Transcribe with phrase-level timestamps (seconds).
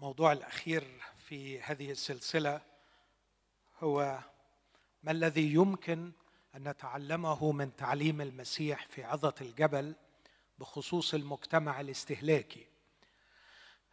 [0.00, 0.84] الموضوع الأخير
[1.28, 2.60] في هذه السلسلة
[3.80, 4.18] هو
[5.02, 6.12] ما الذي يمكن
[6.56, 9.94] أن نتعلمه من تعليم المسيح في عظة الجبل
[10.58, 12.66] بخصوص المجتمع الاستهلاكي؟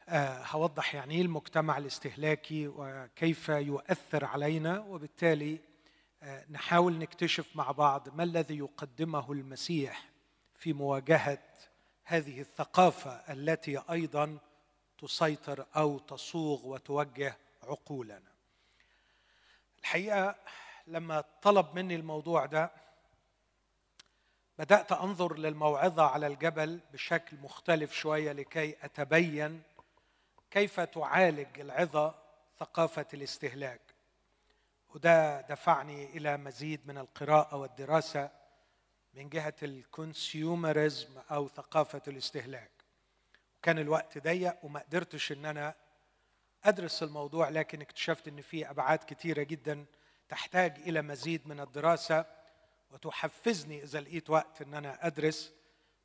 [0.10, 5.60] أه هوضح يعني إيه المجتمع الاستهلاكي وكيف يؤثر علينا وبالتالي
[6.24, 10.10] أه نحاول نكتشف مع بعض ما الذي يقدمه المسيح
[10.56, 11.44] في مواجهة
[12.04, 14.38] هذه الثقافة التي أيضا
[14.98, 18.32] تسيطر أو تصوغ وتوجه عقولنا.
[19.80, 20.36] الحقيقة
[20.88, 22.72] لما طلب مني الموضوع ده
[24.60, 29.64] بدأت أنظر للموعظة على الجبل بشكل مختلف شوية لكي أتبين
[30.52, 32.16] كيف تعالج العظة
[32.60, 33.82] ثقافة الاستهلاك.
[34.96, 38.30] وده دفعني إلى مزيد من القراءة والدراسة
[39.14, 42.77] من جهة الكونسيومرزم أو ثقافة الاستهلاك.
[43.62, 45.76] كان الوقت ضيق وما قدرتش إن أنا
[46.64, 49.86] أدرس الموضوع لكن اكتشفت إن في أبعاد كثيره جدا
[50.30, 52.26] تحتاج إلى مزيد من الدراسة
[52.92, 55.54] وتحفزني إذا لقيت وقت إن أنا أدرس.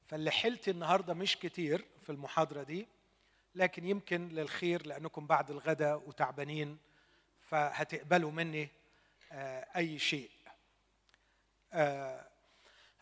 [0.04, 2.88] فاللي حلتي النهارده مش كتير في المحاضرة دي
[3.55, 6.78] لكن يمكن للخير لأنكم بعد الغداء وتعبانين
[7.40, 8.68] فهتقبلوا مني
[9.77, 10.30] أي شيء.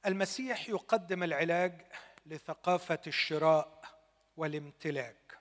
[0.06, 1.82] المسيح يقدم العلاج
[2.26, 3.79] لثقافة الشراء.
[4.40, 5.38] والامتلاك.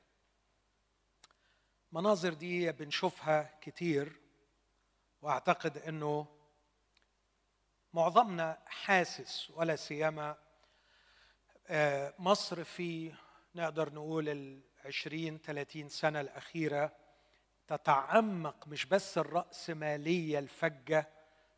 [1.92, 4.20] مناظر دي بنشوفها كتير
[5.22, 6.28] وأعتقد إنه
[7.94, 10.38] معظمنا حاسس ولا سيما
[12.20, 13.14] مصر في
[13.56, 16.96] نقدر نقول العشرين ثلاثين سنة الأخيرة
[17.68, 21.10] تتعمق مش بس الرأسمالية الفجة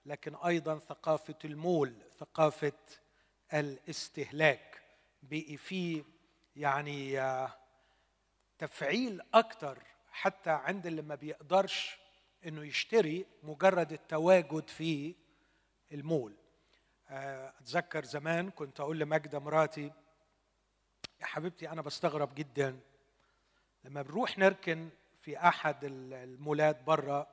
[0.06, 2.74] لكن أيضا ثقافة المول ثقافة
[3.54, 4.82] الاستهلاك.
[5.24, 6.04] بقي فيه
[6.56, 7.22] يعني
[8.58, 9.78] تفعيل أكتر
[10.12, 11.98] حتى عند اللي ما بيقدرش
[12.46, 15.16] إنه يشتري مجرد التواجد في
[15.92, 16.36] المول.
[17.10, 19.92] أتذكر زمان كنت أقول لماجده مراتي
[21.22, 22.80] يا حبيبتي أنا بستغرب جدا
[23.84, 24.90] لما بنروح نركن
[25.22, 27.28] في أحد المولات بره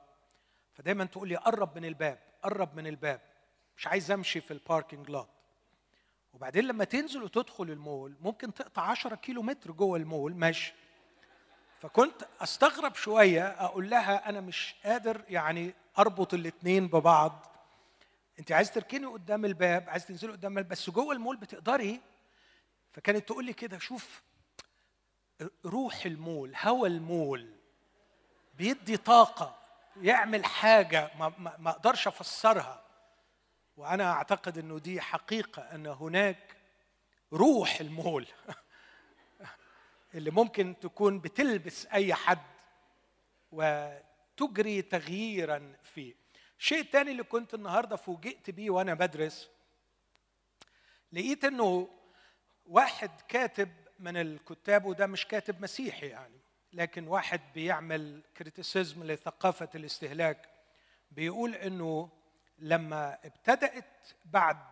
[0.73, 3.21] فدايما تقول لي قرب من الباب قرب من الباب
[3.77, 5.29] مش عايز أمشي في الباركنج لوت
[6.33, 10.73] وبعدين لما تنزل وتدخل المول ممكن تقطع 10 كيلو متر جوه المول ماشي.
[11.81, 17.45] فكنت أستغرب شوية أقول لها أنا مش قادر يعني أربط الاثنين ببعض.
[18.39, 22.01] أنت عايز تركني قدام الباب عايز تنزلي قدام الباب بس جوه المول بتقدري؟
[22.91, 24.23] فكانت تقول لي كده شوف
[25.65, 27.53] روح المول هوا المول
[28.53, 29.55] بيدي طاقة
[30.01, 32.88] يعمل حاجة ما, ما, ما أقدرش أفسرها.
[33.79, 36.55] وأنا أعتقد إنه دي حقيقة أن هناك
[37.33, 38.27] روح المول
[40.15, 42.41] اللي ممكن تكون بتلبس أي حد
[43.51, 46.15] وتجري تغييرا فيه.
[46.59, 49.49] الشيء الثاني اللي كنت النهارده فوجئت بيه وأنا بدرس
[51.11, 51.89] لقيت إنه
[52.65, 53.69] واحد كاتب
[53.99, 56.39] من الكتاب وده مش كاتب مسيحي يعني
[56.73, 60.49] لكن واحد بيعمل كريتيسيزم لثقافة الاستهلاك
[61.11, 62.18] بيقول إنه
[62.61, 64.63] لما ابتدأت بعد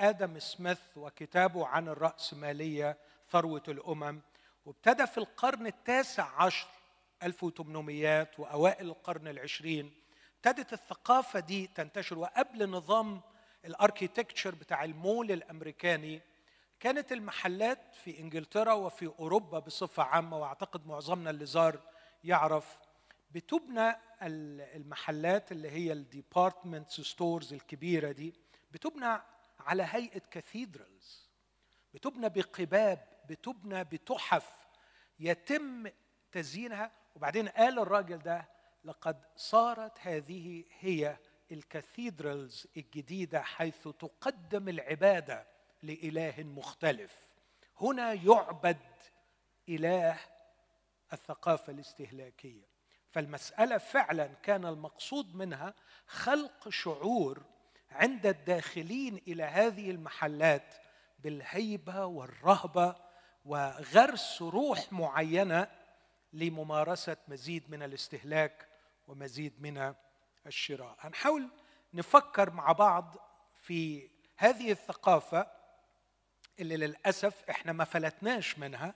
[0.00, 2.96] آدم سميث وكتابه عن الرأسمالية
[3.30, 4.20] ثروة الأمم
[4.66, 6.66] وابتدى في القرن التاسع عشر
[7.22, 9.92] 1800 وأوائل القرن العشرين
[10.36, 12.18] ابتدت الثقافة دي تنتشر.
[12.18, 13.20] وقبل نظام
[13.64, 16.20] ال architecture بتاع المول الأمريكاني
[16.80, 21.80] كانت المحلات في إنجلترا وفي أوروبا بصفة عامة وأعتقد معظمنا اللي زار
[22.24, 22.78] يعرف
[23.30, 28.34] بتبنى المحلات اللي هي ال department stores الكبيرة دي
[28.72, 29.20] بتبنى
[29.60, 31.28] على هيئة cathedrals.
[31.94, 34.66] بتبنى بقباب بتبنى بتحف
[35.20, 35.86] يتم
[36.32, 36.92] تزيينها.
[37.16, 38.48] وبعدين قال الراجل ده
[38.84, 41.18] لقد صارت هذه هي
[41.52, 45.46] الكاثيدرالز الجديدة حيث تقدم العبادة
[45.82, 47.28] لإله مختلف.
[47.80, 48.78] هنا يعبد
[49.68, 50.18] إله
[51.12, 52.73] الثقافة الاستهلاكية.
[53.14, 55.74] فالمسألة فعلا كان المقصود منها
[56.06, 57.42] خلق شعور
[57.90, 60.74] عند الداخلين إلى هذه المحلات
[61.18, 62.96] بالهيبة والرهبة
[63.44, 65.68] وغرس روح معينة
[66.32, 68.68] لممارسة مزيد من الاستهلاك
[69.08, 69.94] ومزيد من
[70.46, 70.96] الشراء.
[71.00, 71.48] هنحاول
[71.94, 73.16] نفكر مع بعض
[73.62, 75.46] في هذه الثقافة
[76.60, 78.94] اللي للأسف إحنا ما فلتناش منها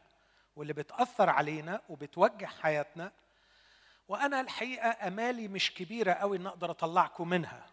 [0.56, 3.12] واللي بتأثر علينا وبتوجه حياتنا
[4.08, 7.66] وأنا الحقيقة أمالي مش كبيرة قوي إن أقدر أطلعكم منها.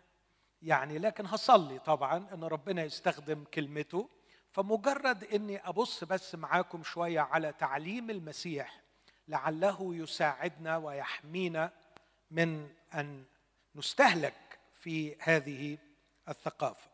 [0.61, 4.09] يعني لكن هصلي طبعا إن ربنا يستخدم كلمته.
[4.51, 8.81] فمجرد إني أبص بس معاكم شوية على تعليم المسيح
[9.27, 11.71] لعله يساعدنا ويحمينا
[12.31, 13.25] من أن
[13.75, 15.77] نستهلك في هذه
[16.29, 16.89] الثقافة.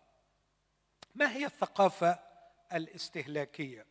[1.16, 2.20] ما هي الثقافة
[2.74, 3.86] الاستهلاكية؟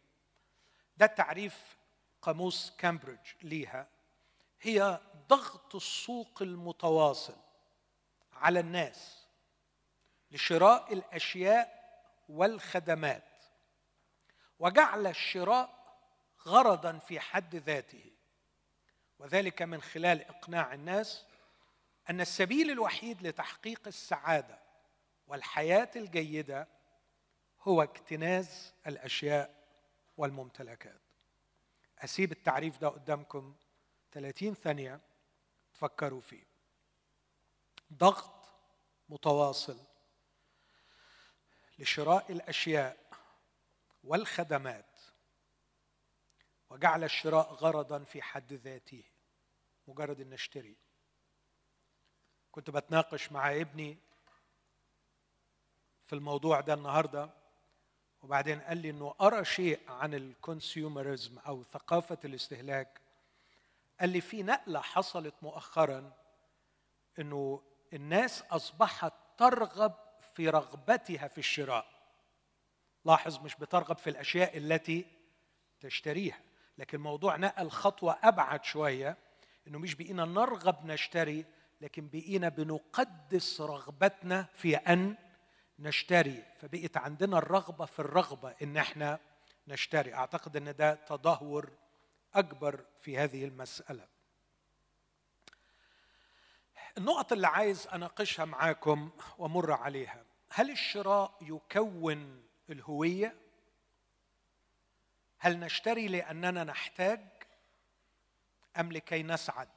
[0.97, 1.77] ده تعريف
[2.23, 3.87] قاموس كامبريدج ليها.
[4.61, 5.01] هي
[5.31, 7.37] ضغط السوق المتواصل
[8.33, 9.27] على الناس
[10.31, 11.81] لشراء الأشياء
[12.29, 13.25] والخدمات.
[14.59, 15.97] وجعل الشراء
[16.47, 18.11] غرضا في حد ذاته.
[19.19, 21.25] وذلك من خلال إقناع الناس
[22.11, 24.59] أن السبيل الوحيد لتحقيق السعادة
[25.27, 26.69] والحياة الجيدة
[27.61, 29.55] هو اكتناز الأشياء
[30.17, 31.01] والممتلكات.
[31.99, 33.55] أسيب التعريف ده قدامكم
[34.13, 35.01] 30 ثانية.
[35.81, 36.45] تفكروا فيه.
[37.93, 38.33] ضغط
[39.09, 39.79] متواصل
[41.79, 43.11] لشراء الأشياء
[44.05, 45.01] والخدمات
[46.71, 49.05] وجعل الشراء غرضا في حد ذاته
[49.87, 50.77] مجرد إن اشتري
[52.53, 53.99] كنت بتناقش مع ابني
[56.05, 57.31] في الموضوع ده النهارده
[58.23, 63.01] وبعدين قال لي إنه أرى شيء عن الكونسيومرزم أو ثقافة الاستهلاك
[64.01, 66.13] قال لي في نقلة حصلت مؤخرا
[67.19, 67.63] إنه
[67.93, 69.95] الناس أصبحت ترغب
[70.35, 71.87] في رغبتها في الشراء.
[73.05, 75.07] لاحظ مش بترغب في الأشياء التي
[75.81, 76.41] تشتريها
[76.79, 79.17] لكن الموضوع نقل خطوة أبعد شوية
[79.69, 81.45] إنه مش بقينا نرغب نشتري
[81.81, 85.17] لكن بقينا بنقدس رغبتنا في أن
[85.79, 86.45] نشتري.
[86.61, 89.19] فبقيت عندنا الرغبة في الرغبة إن إحنا
[89.69, 90.15] نشتري.
[90.15, 91.71] أعتقد إن ده تدهور
[92.35, 94.09] أكبر في هذه المسألة.
[96.99, 103.37] النقط اللي عايز أناقشها معاكم ومر عليها هل الشراء يكون الهوية؟
[105.39, 107.21] هل نشتري لأننا نحتاج
[108.77, 109.69] أم لكي نسعد؟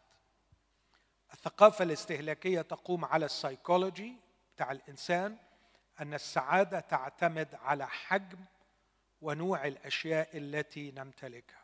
[1.34, 4.16] الثقافة الاستهلاكية تقوم على السيكولوجي
[4.56, 5.38] بتاع الإنسان
[6.02, 8.46] أن السعادة تعتمد على حجم
[9.22, 11.62] ونوع الأشياء التي نمتلكها.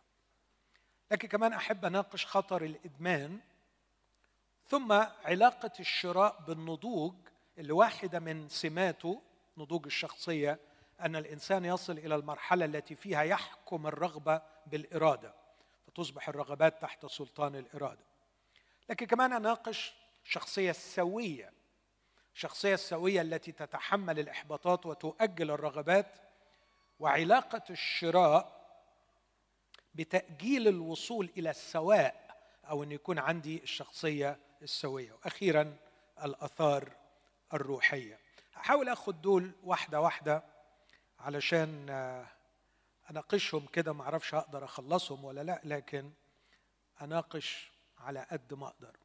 [1.12, 3.40] لكن كمان أحب أناقش خطر الإدمان
[4.68, 4.92] ثم
[5.26, 7.14] علاقة الشراء بالنضوج
[7.58, 9.22] اللي واحدة من سماته
[9.58, 10.60] نضوج الشخصية
[11.02, 15.34] أن الإنسان يصل إلى المرحلة التي فيها يحكم الرغبة بالإرادة
[15.88, 18.04] فتصبح الرغبات تحت سلطان الإرادة.
[18.90, 19.94] لكن كمان أناقش
[20.26, 21.54] الشخصيه السوية
[22.36, 26.16] الشخصيه السوية التي تتحمل الإحباطات وتؤجل الرغبات
[27.00, 28.59] وعلاقة الشراء
[30.00, 32.38] بتأجيل الوصول إلى السواء
[32.70, 35.14] أو أن يكون عندي الشخصية السوية.
[35.14, 35.78] وأخيرا
[36.24, 36.92] الأثار
[37.54, 38.20] الروحية.
[38.58, 40.44] احاول آخد دول واحدة واحدة
[41.20, 41.90] علشان
[43.12, 43.94] أناقشهم كده.
[43.94, 46.12] ما أعرفش أقدر أخلصهم ولا لأ لكن
[47.02, 48.96] أناقش على قد ما أقدر.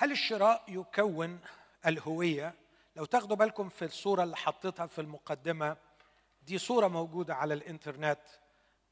[0.00, 1.40] هل الشراء يكون
[1.86, 2.54] الهوية؟
[2.96, 5.76] لو تاخدوا بالكم في الصورة اللي حطيتها في المقدمة
[6.42, 8.20] دي صورة موجودة على الإنترنت.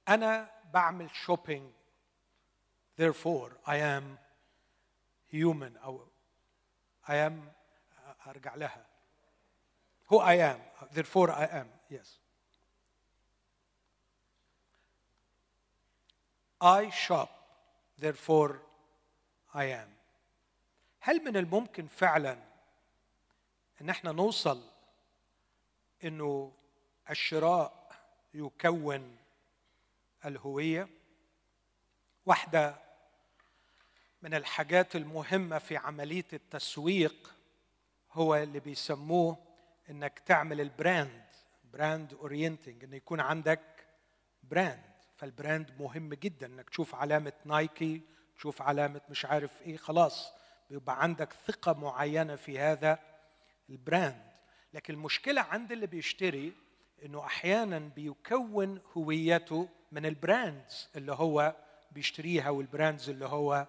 [0.09, 1.73] أنا بعمل شوبينج
[3.01, 4.05] therefore I am
[5.33, 6.09] human أو
[7.07, 7.33] I am
[8.27, 8.87] أرجع لها.
[10.11, 10.61] Who I am.
[10.93, 11.69] Therefore I am.
[11.91, 12.19] Yes.
[16.61, 17.31] I shop.
[17.99, 18.61] Therefore
[19.55, 19.98] I am.
[21.09, 22.39] هل من الممكن فعلا
[23.81, 24.63] إن إحنا نوصل
[26.05, 26.53] إنه
[27.11, 27.93] الشراء
[28.35, 29.17] يكون
[30.25, 30.89] الهوية؟
[32.27, 32.77] واحدة
[34.23, 37.35] من الحاجات المهمة في عملية التسويق
[38.13, 39.37] هو اللي بيسموه
[39.91, 41.25] إنك تعمل البراند
[41.73, 43.87] brand orienting إن يكون عندك
[44.43, 48.03] brand فال brand مهم جدا إنك تشوف علامة نايكي
[48.37, 50.38] تشوف علامة مش عارف إيه خلاص.
[50.71, 52.99] بيبقى عندك ثقة معينة في هذا
[53.71, 54.29] ال brand.
[54.73, 56.53] لكن المشكلة عند اللي بيشتري
[57.05, 61.57] إنه أحيانا بيكون هويته من ال brands اللي هو
[61.93, 63.67] بيشتريها وال brands اللي هو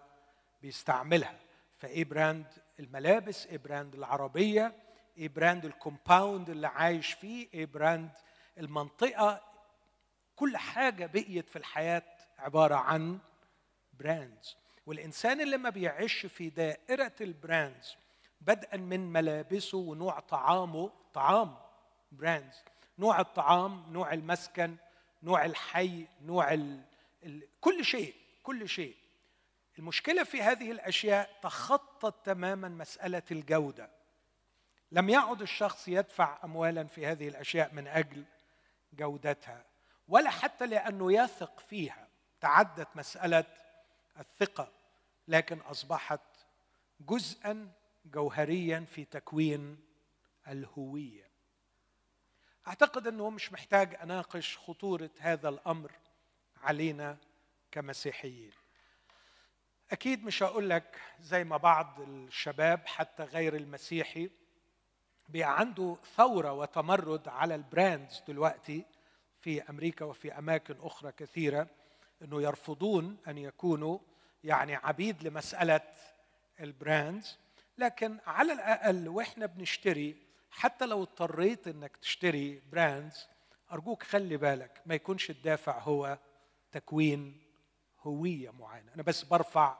[0.62, 1.40] بيستعملها.
[1.78, 2.46] فإيه brand
[2.80, 4.76] الملابس؟ إيه brand العربية؟
[5.18, 8.12] إيه brand ال compound اللي عايش فيه؟ إيه brand
[8.58, 9.42] المنطقة؟
[10.36, 12.04] كل حاجة بقيت في الحياة
[12.38, 13.20] عبارة عن
[13.94, 14.58] brands.
[14.90, 17.96] والإنسان اللي ما بيعيش في دائرة ال brands
[18.42, 21.56] بدءا من ملابسه ونوع طعامه طعام
[22.12, 22.64] brands
[23.00, 24.76] نوع الطعام نوع المسكن
[25.24, 26.58] نوع الحي نوع
[27.62, 28.96] كل شيء كل شيء.
[29.80, 33.90] المشكلة في هذه الأشياء تخطت تماما مسألة الجودة.
[34.92, 38.24] لم يعد الشخص يدفع اموالا في هذه الأشياء من أجل
[38.94, 39.66] جودتها
[40.08, 42.08] ولا حتى لأنه يثق فيها.
[42.42, 43.46] تعدت مسألة
[44.20, 44.79] الثقة.
[45.30, 46.22] لكن أصبحت
[47.00, 47.72] جزءا
[48.06, 49.78] جوهريا في تكوين
[50.48, 51.30] الهوية.
[52.68, 55.92] أعتقد أنه مش محتاج أناقش خطورة هذا الأمر
[56.64, 57.18] علينا
[57.72, 58.52] كمسيحيين.
[59.92, 64.30] أكيد مش هقول لك زي ما بعض الشباب حتى غير المسيحي
[65.30, 68.86] بقى عنده ثورة وتمرد على ال brands دلوقتي
[69.42, 71.68] في أمريكا وفي أماكن أخرى كثيرة
[72.22, 74.00] إنه يرفضون أن يكونوا
[74.44, 75.82] يعني عبيد لمسألة
[76.60, 77.38] ال brands
[77.78, 83.28] لكن على الأقل وإحنا بنشتري حتى لو اضطريت إنك تشتري brands
[83.72, 86.18] أرجوك خلي بالك ما يكونش الدافع هو
[86.72, 87.42] تكوين
[88.00, 88.94] هوية معينة.
[88.94, 89.78] أنا بس برفع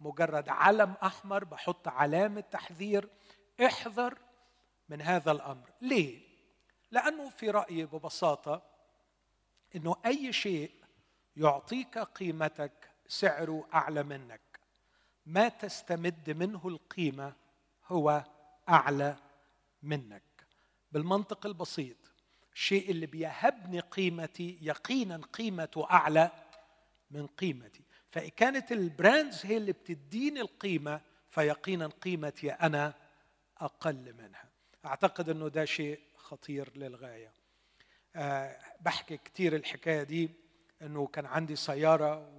[0.00, 3.08] مجرد علم أحمر بحط علامة تحذير
[3.66, 4.18] احذر
[4.88, 5.70] من هذا الأمر.
[5.80, 6.30] ليه؟
[6.90, 8.62] لأنه في رأيي ببساطة
[9.76, 10.70] إنه أي شيء
[11.36, 14.40] يعطيك قيمتك سعره أعلى منك.
[15.26, 17.32] ما تستمد منه القيمة
[17.86, 18.24] هو
[18.68, 19.16] أعلى
[19.82, 20.22] منك.
[20.92, 21.96] بالمنطق البسيط
[22.54, 26.30] الشيء اللي بيهبني قيمتي يقينا قيمته أعلى
[27.10, 27.82] من قيمتي.
[28.08, 32.94] فإن كانت البراندز هي اللي بتديني القيمة فيقينا قيمتي أنا
[33.58, 34.44] أقل منها.
[34.86, 37.32] أعتقد أنه ده شيء خطير للغاية.
[38.16, 40.30] أه بحكي كتير الحكاية دي
[40.82, 42.30] أنه كان عندي سيارة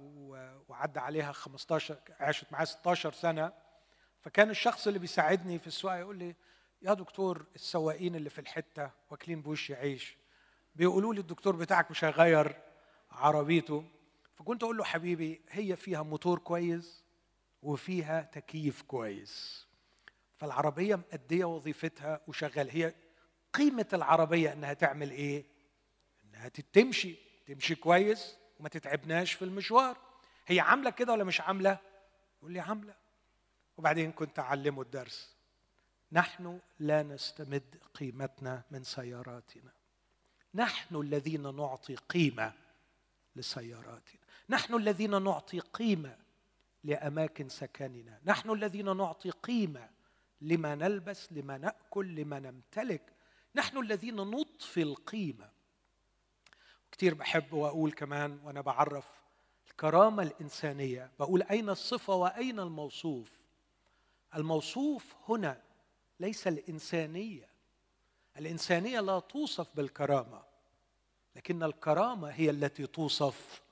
[0.82, 3.52] وعدى عليها 15 عاشت معايا 16 سنة.
[4.20, 6.34] فكان الشخص اللي بيساعدني في السواقة يقول لي
[6.82, 10.16] يا دكتور السواقين اللي في الحتة واكلين بوش يعيش.
[10.74, 12.60] بيقولوا لي الدكتور بتاعك مش هيغير
[13.10, 13.84] عربيته.
[14.34, 17.04] فكنت أقول له حبيبي هي فيها موتور كويس
[17.62, 19.66] وفيها تكييف كويس.
[20.36, 22.70] فالعربية مأدية وظيفتها وشغال.
[22.70, 22.94] هي
[23.52, 25.44] قيمة العربية إنها تعمل إيه؟
[26.24, 30.11] إنها تمشي تمشي كويس وما تتعبناش في المشوار.
[30.46, 31.78] هي عاملة كده ولا مش عاملة؟
[32.38, 32.94] يقول لي عاملة.
[33.76, 35.36] وبعدين كنت أعلمه الدرس.
[36.12, 39.72] نحن لا نستمد قيمتنا من سياراتنا.
[40.54, 42.52] نحن الذين نعطي قيمة
[43.36, 44.20] لسياراتنا.
[44.48, 46.16] نحن الذين نعطي قيمة
[46.84, 48.20] لأماكن سكننا.
[48.24, 49.88] نحن الذين نعطي قيمة
[50.40, 53.12] لما نلبس لما نأكل لما نمتلك.
[53.54, 55.50] نحن الذين نضفي القيمة.
[56.92, 59.21] كثير بحب وأقول كمان وأنا بعرف
[59.82, 61.10] الكرامة الإنسانية.
[61.18, 63.30] بقول أين الصفة وأين الموصوف؟
[64.34, 65.60] الموصوف هنا
[66.20, 67.48] ليس الإنسانية.
[68.38, 70.42] الإنسانية لا توصف بالكرامة
[71.36, 73.62] لكن الكرامة هي التي توصف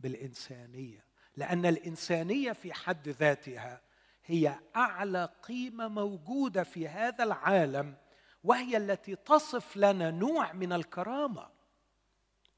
[0.00, 1.04] بالإنسانية.
[1.36, 3.80] لأن الإنسانية في حد ذاتها
[4.24, 7.96] هي أعلى قيمة موجودة في هذا العالم
[8.44, 11.48] وهي التي تصف لنا نوع من الكرامة.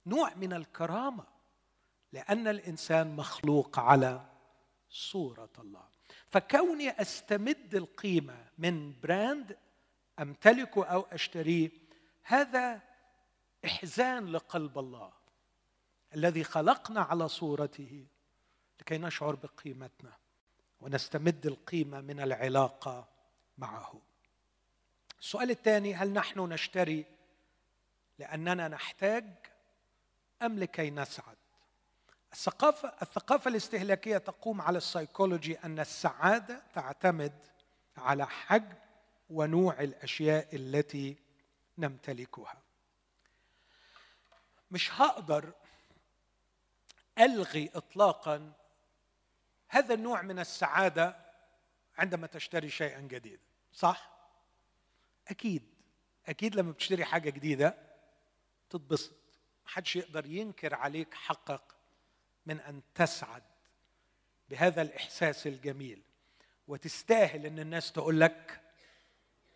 [0.06, 1.29] نوع من الكرامة.
[2.12, 4.26] لأن الإنسان مخلوق على
[4.90, 5.84] صورة الله.
[6.30, 9.56] فكوني أستمد القيمة من براند
[10.18, 11.70] أمتلكه أو أشتريه
[12.22, 12.82] هذا
[13.64, 15.12] إحزان لقلب الله
[16.14, 18.06] الذي خلقنا على صورته
[18.80, 20.12] لكي نشعر بقيمتنا
[20.80, 23.08] ونستمد القيمة من العلاقة
[23.58, 24.00] معه.
[25.20, 27.04] السؤال الثاني هل نحن نشتري
[28.18, 29.24] لأننا نحتاج
[30.42, 31.36] أم لكي نسعد؟
[32.32, 37.32] الثقافه الثقافة الاستهلاكية تقوم على السيكولوجي أن السعادة تعتمد
[37.96, 38.74] على حجم
[39.30, 41.16] ونوع الأشياء التي
[41.78, 42.62] نمتلكها.
[44.70, 45.52] مش هقدر
[47.18, 48.52] ألغي اطلاقا
[49.68, 51.16] هذا النوع من السعادة
[51.98, 54.10] عندما تشتري شيئا جديدا صح؟
[55.28, 55.62] أكيد.
[56.26, 57.78] أكيد لما بتشتري حاجة جديدة
[58.70, 59.16] تتبسط.
[59.66, 61.79] محدش يقدر ينكر عليك حقك
[62.46, 63.42] من أن تسعد
[64.48, 66.02] بهذا الإحساس الجميل.
[66.68, 68.60] وتستاهل إن الناس تقول لك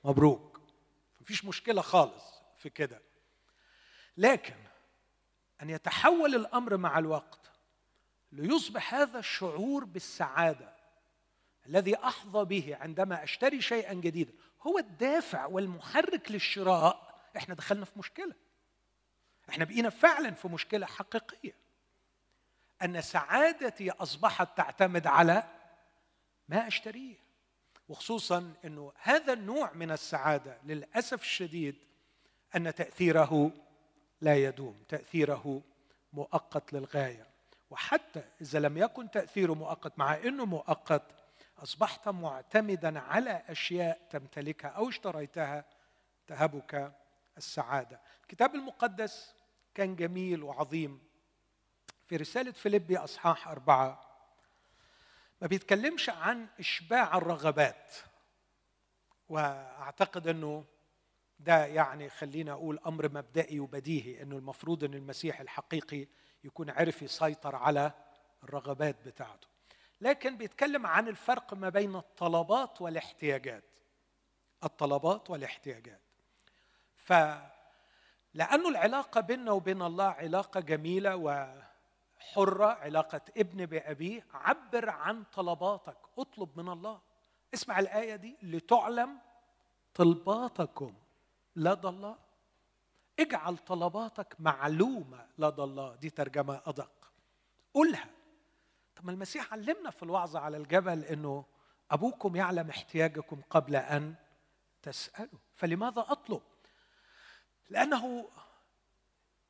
[0.05, 0.61] مبروك.
[1.21, 3.03] مفيش مشكلة خالص في كده.
[4.17, 4.55] لكن
[5.63, 7.51] أن يتحول الأمر مع الوقت
[8.33, 10.75] ليصبح هذا الشعور بالسعادة
[11.67, 17.15] الذي أحظى به عندما أشتري شيئا جديدا هو الدافع والمحرك للشراء.
[17.37, 18.35] إحنا دخلنا في مشكلة.
[19.49, 21.57] إحنا بقينا فعلا في مشكلة حقيقية.
[22.85, 25.43] أن سعادتي أصبحت تعتمد على
[26.49, 27.25] ما أشتريه.
[27.89, 31.77] وخصوصا إنه هذا النوع من السعادة للأسف الشديد
[32.57, 33.53] أن تأثيره
[34.21, 35.63] لا يدوم تأثيره
[36.13, 37.27] مؤقت للغاية.
[37.71, 41.03] وحتى إذا لم يكن تأثيره مؤقت مع إنه مؤقت
[41.59, 45.65] أصبحت معتمدا على أشياء تمتلكها أو اشتريتها
[46.27, 46.93] تهبك
[47.37, 48.01] السعادة.
[48.23, 49.35] الكتاب المقدس
[49.75, 51.14] كان جميل وعظيم.
[52.07, 54.15] في رسالة فيليبي أصحاح أربعة
[55.41, 57.95] ما بيتكلمش عن إشباع الرغبات
[59.29, 60.65] وأعتقد إنه
[61.39, 66.07] ده يعني خلينا أقول أمر مبدئي وبديهي إنه المفروض إن المسيح الحقيقي
[66.45, 67.93] يكون عرف يسيطر على
[68.45, 69.49] الرغبات بتاعته.
[70.01, 73.65] لكن بيتكلم عن الفرق ما بين الطلبات والاحتياجات
[74.65, 76.01] الطلبات والاحتياجات.
[76.95, 77.13] ف
[78.35, 81.17] لأنه العلاقة بيننا وبين الله علاقة جميلة
[82.25, 87.01] وحرة علاقة ابن بأبيه عبر عن طلباتك اطلب من الله.
[87.55, 89.19] اسمع الآية دي لتعلم
[89.95, 90.95] طلباتكم
[91.57, 92.17] لدى الله.
[93.21, 95.95] اجعل طلباتك معلومة لدى الله.
[95.97, 97.13] دي ترجمة أدق.
[97.75, 98.11] قولها.
[98.97, 101.45] طب المسيح علمنا في الوعظة على الجبل أنه
[101.91, 104.15] أبوكم يعلم احتياجكم قبل أن
[104.83, 105.39] تسألوا.
[105.55, 106.43] فلماذا أطلب؟
[107.71, 108.29] لأنه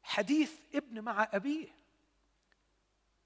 [0.03, 1.84] حديث ابن مع أبيه.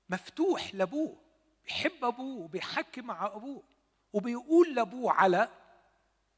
[0.08, 1.16] مفتوح لأبوه
[1.64, 3.62] بيحب أبوه وبيحكي مع أبوه
[4.12, 5.48] وبيقول لأبوه على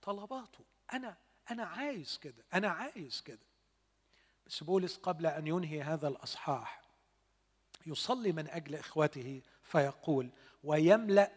[0.02, 1.16] طلباته أنا
[1.50, 3.46] أنا عايز كده أنا عايز كده.
[4.46, 6.82] بس بولس قبل أن ينهي هذا الأصحاح
[7.86, 10.30] يصلي من أجل إخوته فيقول
[10.64, 11.32] ويملأ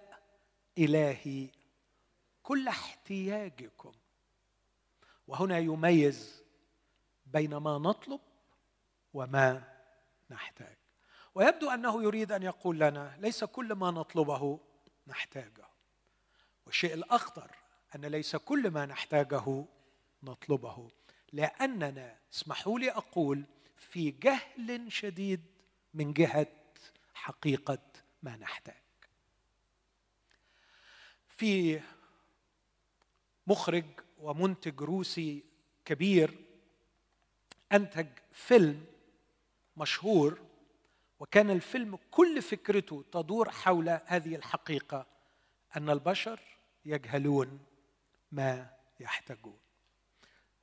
[0.78, 1.50] إلهي
[2.44, 3.92] كل احتياجكم
[5.28, 6.44] وهنا يميز
[7.26, 8.20] بين ما نطلب
[9.14, 9.64] وما
[10.30, 10.78] نحتاج.
[11.36, 14.60] ويبدو أنه يريد أن يقول لنا ليس كل ما نطلبه
[15.08, 15.68] نحتاجه
[16.66, 17.52] والشيء الأخطر
[17.96, 19.66] أن ليس كل ما نحتاجه
[20.24, 20.92] نطلبه.
[21.34, 23.44] لأننا اسمحوا لي أقول
[23.76, 25.42] في جهل شديد
[25.94, 26.48] من جهة
[27.14, 27.80] حقيقة
[28.24, 28.84] ما نحتاج.
[31.28, 31.82] في
[33.48, 33.86] مخرج
[34.18, 35.44] ومنتج روسي
[35.86, 36.40] كبير
[37.72, 38.86] أنتج فيلم
[39.78, 40.42] مشهور
[41.24, 45.08] وكان الفيلم كل فكرته تدور حول هذه الحقيقة
[45.78, 46.40] أن البشر
[46.86, 47.66] يجهلون
[48.32, 49.60] ما يحتاجون.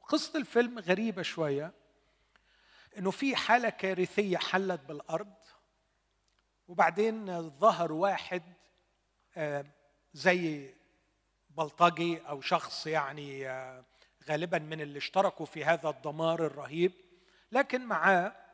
[0.09, 1.73] قصة الفيلم غريبة شوية
[2.99, 5.35] إنه في حالة كارثية حلت بالأرض
[6.69, 8.43] وبعدين ظهر واحد
[9.37, 9.65] آه،
[10.13, 10.75] زي
[11.51, 13.85] بلطجي أو شخص يعني آه،
[14.29, 16.93] غالبا من اللي اشتركوا في هذا الدمار الرهيب
[17.53, 18.50] لكن معاه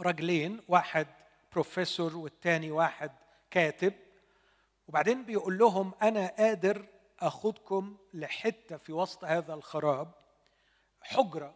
[0.00, 1.06] رجلين واحد
[1.52, 3.10] بروفيسور والتاني واحد
[3.50, 3.92] كاتب.
[4.88, 6.86] وبعدين بيقول لهم أنا قادر
[7.20, 10.12] أخدكم لحتة في وسط هذا الخراب
[11.00, 11.54] حجرة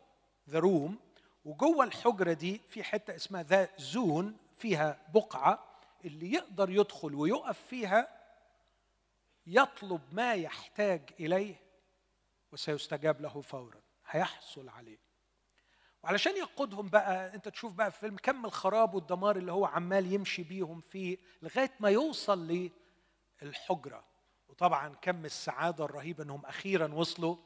[0.51, 0.99] the room
[1.45, 8.09] وجوه الحجرة دي في حتة اسمها the zone فيها بقعة اللي يقدر يدخل ويقف فيها
[9.47, 11.55] يطلب ما يحتاج إليه
[12.53, 13.81] وسيستجاب له فورا.
[14.07, 15.06] هيحصل عليه.
[16.07, 20.43] وعلشان يقودهم بقى انت تشوف بقى في فيلم كم الخراب والدمار اللي هو عمال يمشي
[20.43, 22.71] بيهم فيه لغاية ما يوصل
[23.43, 24.05] للحجرة.
[24.49, 27.37] وطبعا كم السعادة الرهيبة إنهم أخيرا وصلوا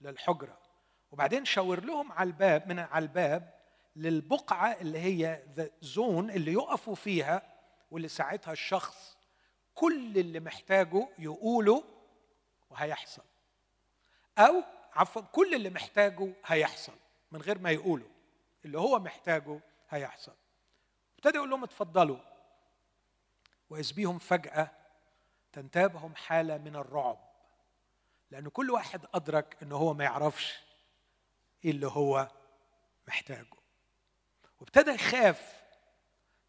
[0.00, 0.58] للحجرة.
[1.12, 3.54] وبعدين شاور لهم على الباب من على الباب
[3.96, 7.42] للبقعة اللي هي ذا زون اللي يقفوا فيها
[7.90, 9.16] واللي ساعتها الشخص
[9.74, 11.84] كل اللي محتاجه يقوله
[12.70, 13.22] وهيحصل.
[14.38, 16.92] أو عفوا كل اللي محتاجه هيحصل.
[17.32, 18.10] من غير ما يقوله
[18.64, 20.34] اللي هو محتاجه هيحصل.
[21.16, 22.18] ابتدى يقول لهم اتفضلوا.
[23.70, 24.70] واذ بيهم فجأة
[25.52, 27.18] تنتابهم حالة من الرعب.
[28.30, 30.60] لأن كل واحد أدرك إن هو ما يعرفش
[31.64, 32.28] إيه اللي هو
[33.08, 33.56] محتاجه.
[34.60, 35.60] وابتدى يخاف.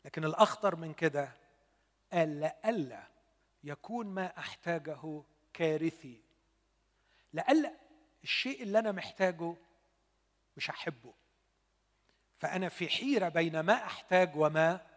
[0.06, 1.32] لكن الأخطر من كده
[2.14, 3.08] قال لئلا
[3.64, 6.22] يكون ما أحتاجه كارثي.
[7.34, 7.74] لئلا
[8.24, 9.56] الشيء اللي أنا محتاجه
[10.58, 11.14] مش هحبه.
[12.38, 14.88] فأنا في حيرة بين ما أحتاج وما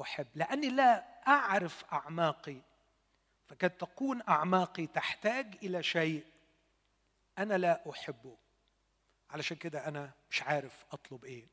[0.00, 0.26] أحب.
[0.34, 2.56] لأني لا أعرف أعماقي.
[3.48, 6.24] فقد تكون أعماقي تحتاج إلى شيء
[7.38, 8.36] أنا لا أحبه.
[9.30, 11.46] علشان كده أنا مش عارف أطلب إيه.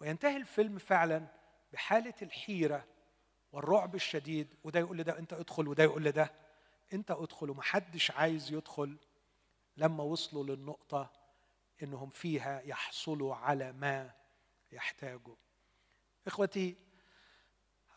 [0.00, 1.26] وينتهي الفيلم فعلا
[1.72, 2.84] بحالة الحيرة
[3.52, 4.54] والرعب الشديد.
[4.64, 6.32] وده يقول لده أنت ادخل وده يقول لده
[6.92, 8.96] أنت ادخل ومحدش عايز يدخل
[9.76, 11.10] لما وصلوا للنقطة
[11.82, 14.10] إنهم فيها يحصلوا على ما
[14.72, 15.36] يحتاجوا.
[16.26, 16.76] إخوتي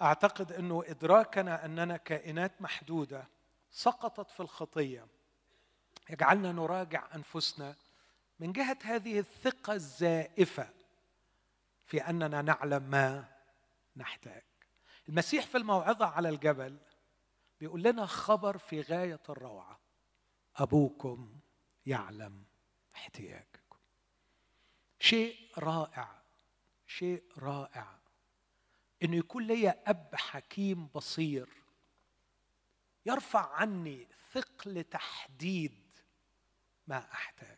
[0.01, 3.27] أعتقد إنه إدراكنا أننا كائنات محدودة
[3.71, 5.07] سقطت في الخطية.
[6.09, 7.75] يجعلنا نراجع أنفسنا
[8.39, 10.69] من جهة هذه الثقة الزائفة
[11.85, 13.25] في أننا نعلم ما
[13.95, 14.43] نحتاج.
[15.09, 16.77] المسيح في الموعظة على الجبل
[17.59, 19.79] بيقول لنا خبر في غاية الروعة.
[20.55, 21.39] أبوكم
[21.85, 22.43] يعلم
[22.95, 23.48] احتياجكم
[24.99, 26.21] شيء رائع
[26.87, 27.99] شيء رائع.
[29.03, 31.49] إنه يكون لي أب حكيم بصير.
[33.05, 35.93] يرفع عني ثقل تحديد
[36.87, 37.57] ما أحتاج.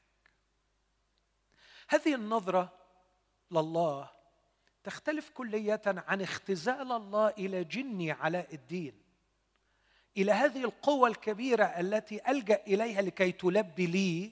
[1.89, 2.73] هذه النظرة
[3.51, 4.09] لله
[4.83, 9.01] تختلف كلية عن اختزال الله إلى جني علاء الدين
[10.17, 14.31] إلى هذه القوة الكبيرة التي ألجأ إليها لكي تلبي لي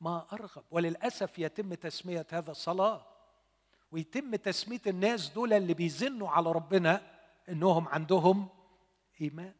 [0.00, 0.64] ما أرغب.
[0.70, 3.06] وللأسف يتم تسمية هذا صلاه
[3.92, 8.48] ويتم تسمية الناس دول اللي بيزنوا على ربنا إنهم عندهم
[9.20, 9.54] إيمان.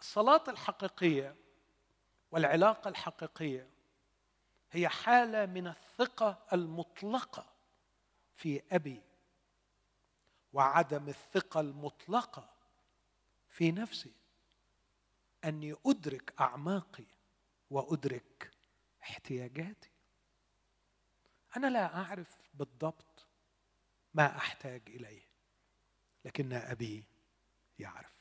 [0.00, 1.36] الصلاة الحقيقية
[2.30, 3.68] والعلاقة الحقيقية
[4.70, 7.46] هي حالة من الثقة المطلقة
[8.34, 9.02] في أبي
[10.52, 12.50] وعدم الثقة المطلقة
[13.48, 14.12] في نفسي.
[15.44, 17.04] أني أدرك أعماقي
[17.70, 18.53] وأدرك
[19.04, 19.90] احتياجاتي.
[21.56, 23.26] أنا لا أعرف بالضبط
[24.14, 25.28] ما أحتاج إليه
[26.24, 27.04] لكن أبي
[27.78, 28.14] يعرف.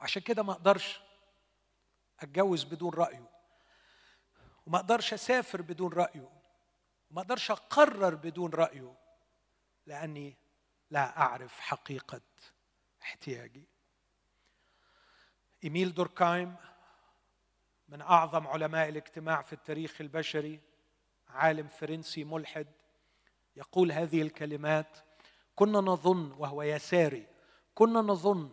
[0.00, 1.00] عشان كده ما أقدرش
[2.20, 3.30] أتجوز بدون رأيه
[4.66, 6.30] وما أقدرش أسافر بدون رأيه
[7.10, 8.94] وما أقدرش أقرر بدون رأيه
[9.86, 10.36] لأني
[10.90, 12.20] لا أعرف حقيقة
[13.02, 13.68] احتياجي.
[15.64, 16.56] إيميل دوركايم
[17.88, 20.60] من أعظم علماء الاجتماع في التاريخ البشري
[21.28, 22.66] عالم فرنسي ملحد
[23.56, 24.98] يقول هذه الكلمات
[25.54, 27.26] كنا نظن وهو يساري
[27.74, 28.50] كنا نظن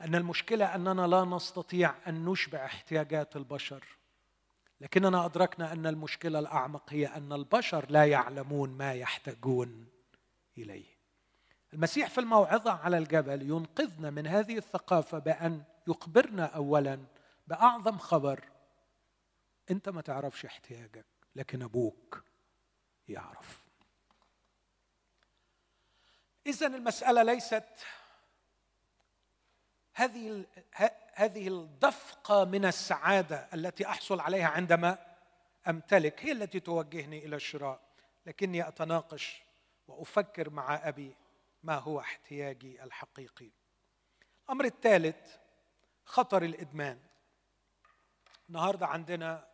[0.00, 3.84] أن المشكلة أننا لا نستطيع أن نشبع احتياجات البشر
[4.80, 9.86] لكننا أدركنا أن المشكلة الأعمق هي أن البشر لا يعلمون ما يحتاجون
[10.58, 10.96] إليه.
[11.72, 16.98] المسيح في الموعظة على الجبل ينقذنا من هذه الثقافة بأن يخبرنا اولا
[17.46, 18.44] بأعظم خبر
[19.70, 21.06] أنت ما تعرفش احتياجك
[21.36, 22.22] لكن أبوك
[23.08, 23.66] يعرف.
[26.46, 27.64] اذا المسألة ليست
[29.92, 30.46] هذه
[31.14, 35.16] هذه الدفقة من السعادة التي أحصل عليها عندما
[35.68, 37.80] أمتلك هي التي توجهني إلى الشراء.
[38.26, 39.42] لكني أتناقش
[39.88, 41.16] وأفكر مع أبي
[41.62, 43.50] ما هو احتياجي الحقيقي.
[44.44, 45.36] الأمر الثالث
[46.04, 47.00] خطر الإدمان.
[48.48, 49.46] النهارده عندنا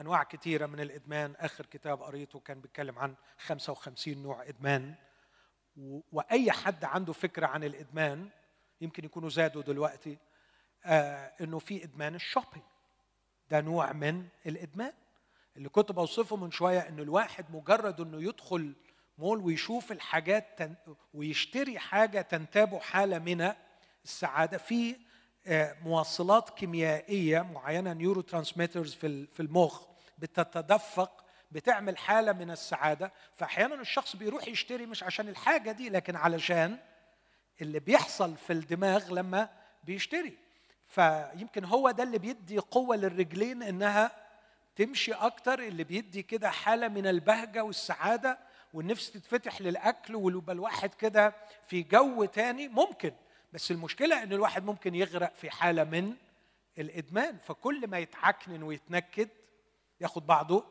[0.00, 1.34] أنواع كثيره من الإدمان.
[1.38, 4.94] آخر كتاب قريته كان بيتكلم عن 55 نوع إدمان.
[6.12, 8.28] وأي حد عنده فكرة عن الإدمان
[8.80, 10.18] يمكن يكونوا زادوا دلوقتي
[10.84, 12.64] آه إنه في إدمان الشوبينج.
[13.50, 14.92] ده نوع من الإدمان.
[15.56, 18.74] اللي كنت بوصفه من شوية إنه الواحد مجرد إنه يدخل
[19.18, 20.74] مول ويشوف الحاجات تن
[21.14, 23.52] ويشتري حاجة تنتابه حالة من
[24.04, 24.58] السعادة.
[24.58, 24.96] في
[25.46, 29.82] آه موصلات كيميائية معينة neurotransmitters في في المخ
[30.18, 33.12] بتتدفق بتعمل حالة من السعادة.
[33.34, 36.78] فاحيانا الشخص بيروح يشتري مش عشان الحاجة دي لكن علشان
[37.60, 39.48] اللي بيحصل في الدماغ لما
[39.84, 40.38] بيشتري.
[40.88, 44.10] فيمكن هو ده اللي بيدي قوة للرجلين إنها
[44.76, 48.38] تمشي أكتر اللي بيدي كده حالة من البهجة والسعادة
[48.74, 51.34] والنفس تتفتح للأكل ويبقى الواحد كده
[51.66, 53.12] في جو تاني ممكن
[53.52, 56.16] بس المشكلة إن الواحد ممكن يغرق في حالة من
[56.78, 59.28] الإدمان فكل ما يتعكنن ويتنكد
[60.00, 60.64] ياخد بعضه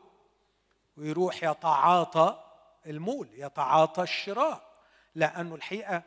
[0.96, 2.44] ويروح يتعاطى
[2.86, 4.70] المول يتعاطى الشراء
[5.14, 6.02] لأنه الحقيقة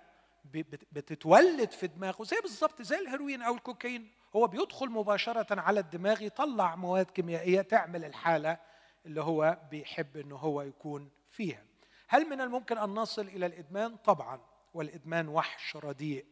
[0.92, 4.12] بتتولد في دماغه زي بالظبط زي الهيروين أو الكوكايين.
[4.36, 8.58] هو بيدخل مباشرة على الدماغ يطلع مواد كيميائية تعمل الحالة
[9.06, 11.64] اللي هو بيحب إنه هو يكون فيها.
[12.08, 14.40] هل من الممكن أن نصل إلى الإدمان؟ طبعا
[14.74, 16.26] والإدمان وحش رديء.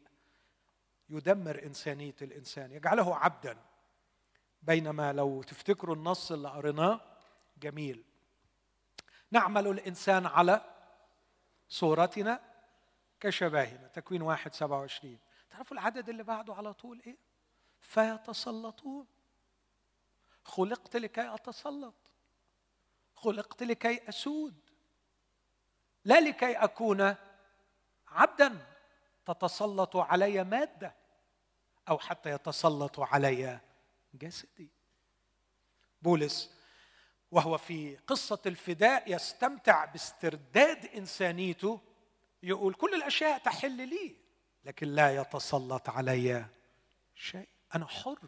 [1.12, 3.58] يدمر إنسانية الإنسان يجعله عبدا.
[4.62, 7.02] بينما لو تفتكروا النص اللي قريناه
[7.58, 8.04] جميل.
[9.32, 10.62] نعمل الإنسان على
[11.70, 12.40] صورتنا
[13.20, 13.88] كشبهنا.
[13.88, 15.20] تكوين واحد سبعة وعشرين.
[15.50, 17.18] تعرفوا العدد اللي بعده على طول إيه؟
[17.82, 19.08] فيتسلطون.
[20.44, 21.96] خلقت لكي أتسلط.
[23.16, 24.70] خلقت لكي أسود.
[26.06, 27.16] لا لكي أكون
[28.08, 28.68] عبدا.
[29.26, 31.01] تتسلط علي مادة.
[31.92, 33.60] أو حتى يتسلط علي
[34.14, 34.70] جسدي.
[36.02, 36.52] بولس
[37.32, 41.82] وهو في قصة الفداء يستمتع باسترداد إنسانيته
[42.44, 44.16] يقول كل الأشياء تحل لي
[44.66, 46.46] لكن لا يتسلط علي
[47.16, 47.48] شيء.
[47.76, 48.20] أنا حر.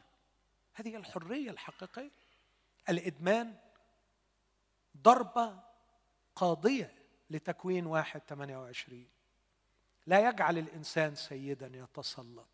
[0.73, 2.11] هذه الحرية الحقيقية.
[2.89, 3.55] الإدمان
[4.97, 5.59] ضربة
[6.35, 6.95] قاضية
[7.29, 9.09] لتكوين واحد ثمانية وعشرين.
[10.07, 12.52] لا يجعل الإنسان سيدا يتسلط.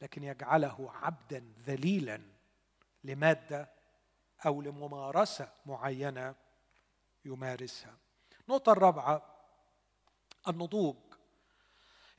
[0.00, 2.20] لكن يجعله عبدا ذليلا
[3.04, 3.70] لمادة
[4.46, 6.34] أو لممارسة معينة
[7.24, 7.96] يمارسها.
[8.48, 9.36] النقطة الرابعة
[10.48, 10.96] النضوج.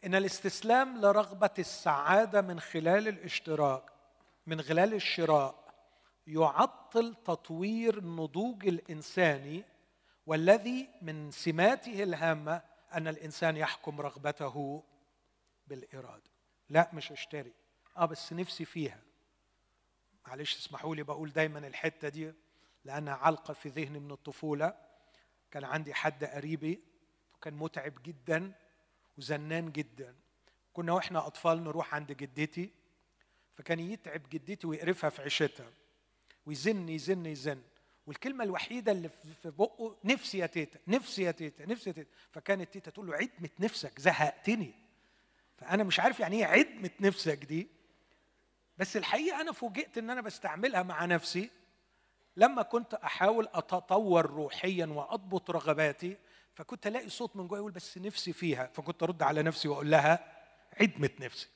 [0.06, 3.84] إن الاستسلام لرغبة السعادة من خلال الاشتراك
[4.46, 5.68] من خلال الشراء
[6.28, 9.64] يعطل تطوير النضوج الإنساني
[10.26, 12.62] والذي من سماته الهامة
[12.94, 14.84] أن الإنسان يحكم رغبته
[15.68, 16.32] بالإرادة.
[16.70, 17.54] لا مش اشتري.
[17.98, 19.00] آه بس نفسي فيها.
[20.28, 22.34] معلش اسمحوا لي بقول دايما الحتة دي
[22.86, 24.74] لأنها علقه في ذهني من الطفولة.
[25.52, 26.80] كان عندي حد قريبي
[27.36, 28.52] وكان متعب جدا
[29.18, 30.16] وزنان جدا.
[30.74, 32.70] كنا وإحنا أطفال نروح عند جدتي
[33.56, 35.72] فكان يتعب جدتي ويقرفها في عيشتها
[36.46, 37.62] ويزن يزن يزن.
[38.08, 42.10] والكلمة الوحيدة اللي في بقه نفسي يا تيتا نفسي يا تيتا نفسي يا تيتا.
[42.32, 44.74] فكانت تيتا تقول له عدمه نفسك زهقتني.
[45.58, 47.77] فأنا مش عارف يعني إيه عدمه نفسك دي.
[48.78, 51.50] بس الحقيقة أنا فوجئت إن أنا بستعملها مع نفسي
[52.38, 56.18] لما كنت أحاول أتطور روحيا وأضبط رغباتي
[56.54, 60.44] فكنت ألاقي صوت من جوايا يقول بس نفسي فيها فكنت أرد على نفسي وأقول لها
[60.82, 61.50] عدمه نفسي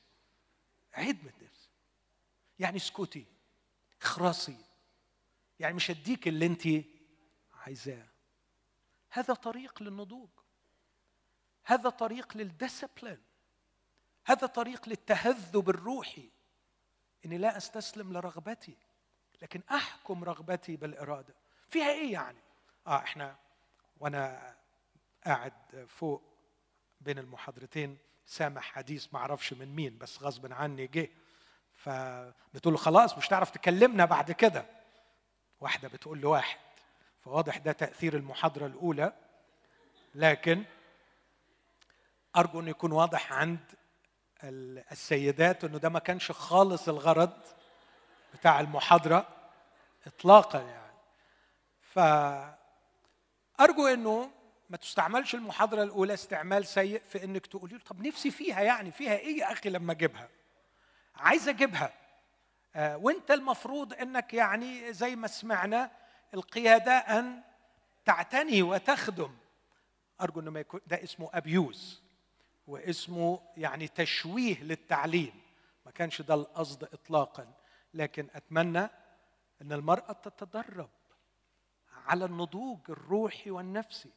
[0.94, 1.68] عدمه نفسي.
[2.58, 3.26] يعني اسكتي
[4.02, 4.56] اخرسي.
[5.58, 6.68] يعني مش هديك اللي أنت
[7.54, 8.06] عايزاه.
[9.10, 10.28] هذا طريق للنضوج.
[11.64, 13.22] هذا طريق للديسبلين
[14.24, 16.30] هذا طريق للتهذب الروحي.
[17.26, 18.76] إني لا أستسلم لرغبتي
[19.42, 21.34] لكن أحكم رغبتي بالإرادة.
[21.70, 22.38] فيها إيه يعني؟
[22.86, 23.36] آه إحنا
[24.00, 24.54] وأنا
[25.26, 25.52] قاعد
[25.88, 26.22] فوق
[27.00, 31.08] بين المحاضرتين سامع حديث ما أعرفش من مين بس غصب عني جه.
[31.74, 34.66] فبتقول خلاص مش هتعرف تكلمنا بعد كده.
[35.60, 36.58] واحدة بتقول لواحد.
[37.20, 39.12] فواضح ده تأثير المحاضرة الأولى
[40.14, 40.64] لكن
[42.36, 43.58] أرجو إنه يكون واضح عند
[44.44, 47.32] السيدات إنه ده ما كانش خالص الغرض
[48.34, 49.28] بتاع المحاضرة
[50.06, 50.92] اطلاقا يعني.
[51.92, 54.30] فارجو إنه
[54.70, 59.38] ما تستعملش المحاضرة الأولى استعمال سيء في إنك تقولي طب نفسي فيها يعني فيها إيه
[59.38, 60.28] يا أخي لما أجيبها؟
[61.16, 61.92] عايز أجيبها.
[62.76, 65.90] آه وأنت المفروض إنك يعني زي ما سمعنا
[66.34, 67.42] القيادة أن
[68.04, 69.36] تعتني وتخدم.
[70.20, 72.01] أرجو إنه ما يكون ده اسمه ابيوز
[72.72, 75.42] واسمه يعني تشويه للتعليم.
[75.86, 77.52] ما كانش ده القصد اطلاقا.
[77.94, 78.88] لكن أتمنى
[79.62, 80.90] إن المرأة تتدرب
[82.06, 84.10] على النضوج الروحي والنفسي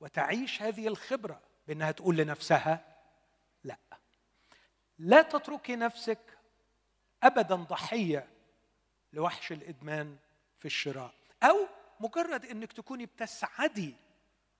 [0.00, 2.96] وتعيش هذه الخبرة بأنها تقول لنفسها
[3.64, 3.78] لا.
[4.98, 6.38] لا تتركي نفسك
[7.22, 8.28] ابدا ضحية
[9.12, 10.16] لوحش الإدمان
[10.58, 11.14] في الشراء.
[11.42, 11.56] أو
[12.00, 13.94] مجرد إنك تكوني بتسعدي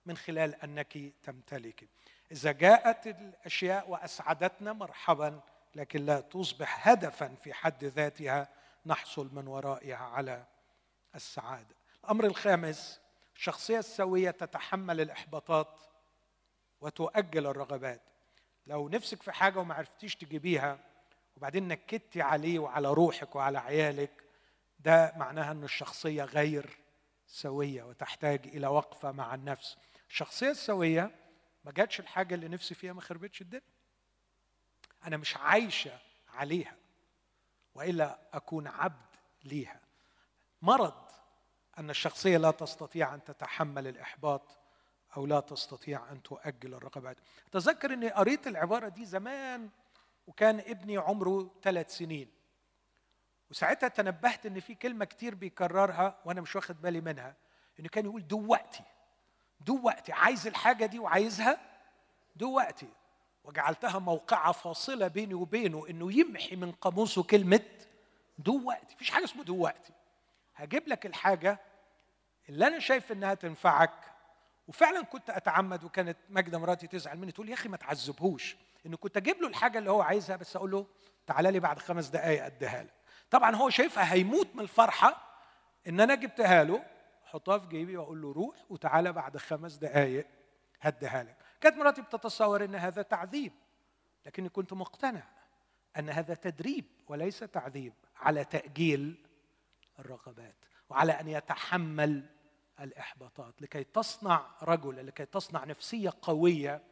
[0.06, 1.88] من خلال أنك تمتلكي.
[2.32, 5.40] إذا جاءت الأشياء وأسعدتنا مرحبا
[5.74, 8.48] لكن لا تصبح هدفا في حد ذاتها
[8.86, 10.44] نحصل من ورائها على
[11.14, 11.76] السعادة.
[12.04, 13.00] الأمر الخامس
[13.36, 15.80] الشخصية السوية تتحمل الإحباطات
[16.80, 18.02] وتؤجل الرغبات.
[18.66, 20.78] لو نفسك في حاجة وما عرفتيش تجيبيها
[21.36, 24.24] وبعدين نكدتي عليه وعلى روحك وعلى عيالك
[24.78, 26.78] ده معناها إن الشخصية غير
[27.26, 29.76] سوية وتحتاج إلى وقفة مع النفس.
[30.08, 31.10] الشخصية السوية
[31.64, 33.62] ما جاتش الحاجة اللي نفسي فيها ما خربتش الدنيا.
[35.06, 36.76] أنا مش عايشة عليها
[37.74, 39.80] وإلا أكون عبد ليها.
[40.62, 41.10] مرض
[41.78, 44.58] أن الشخصية لا تستطيع أن تتحمل الإحباط
[45.16, 47.16] أو لا تستطيع أن تؤجل الرغبات
[47.52, 49.70] تذكر إني قريت العبارة دي زمان
[50.26, 52.30] وكان ابني عمره ثلاث سنين.
[53.50, 57.36] وساعتها تنبهت إن في كلمة كتير بيكررها وأنا مش واخد بالي منها.
[57.80, 58.28] إنه كان يقول
[59.60, 61.58] دوقتي دوقتي عايز الحاجة دي وعايزها؟
[62.36, 62.88] دوقتي
[63.44, 67.60] وجعلتها موقعة فاصلة بيني وبينه إنه يمحي من قاموسه كلمة
[68.38, 69.92] دوقتي مفيش حاجة اسمه دوقتي
[70.56, 71.60] هجيب لك الحاجة
[72.48, 73.92] اللي أنا شايف إنها تنفعك.
[74.68, 78.56] وفعلا كنت أتعمد وكانت ماجدة مراتي تزعل مني تقول يا أخي ما تعذبهوش.
[78.86, 80.86] إنه كنت أجيب له الحاجة اللي هو عايزها بس أقول له
[81.26, 82.94] تعالى لي بعد خمس دقائق أديها لك
[83.30, 85.22] طبعا هو شايفها هيموت من الفرحة
[85.86, 86.82] إن أنا جبتها له.
[87.30, 90.26] احطها في جيبي وأقول له روح وتعالى بعد خمس دقائق
[90.80, 91.36] هديها لك.
[91.60, 93.52] كانت مراتي بتتصور إن هذا تعذيب
[94.26, 95.22] لكني كنت مقتنع
[95.98, 99.26] أن هذا تدريب وليس تعذيب على تأجيل
[99.98, 100.56] الرغبات
[100.88, 102.26] وعلى أن يتحمل
[102.80, 103.62] الإحباطات.
[103.62, 106.82] لكي تصنع رجل لكي تصنع نفسية قوية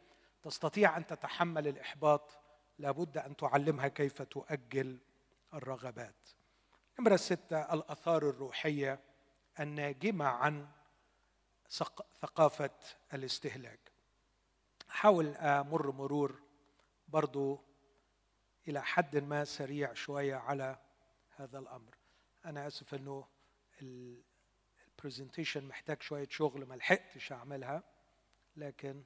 [0.43, 2.39] تستطيع أن تتحمل الإحباط
[2.77, 4.97] لابد أن تعلمها كيف تؤجل
[5.53, 6.29] الرغبات.
[6.99, 8.99] نمرة ستة الآثار الروحية.
[9.59, 10.67] الناجمه عن
[12.21, 12.75] ثقافة
[13.13, 13.79] الاستهلاك.
[14.89, 16.41] أحاول أمر مرور
[17.07, 17.61] برضو
[18.67, 20.79] إلى حد ما سريع شوية على
[21.35, 21.95] هذا الأمر.
[22.45, 23.27] أنا آسف إنه
[23.81, 27.83] البرزنتيشن محتاج شوية شغل ما لحقتش أعملها
[28.55, 29.03] لكن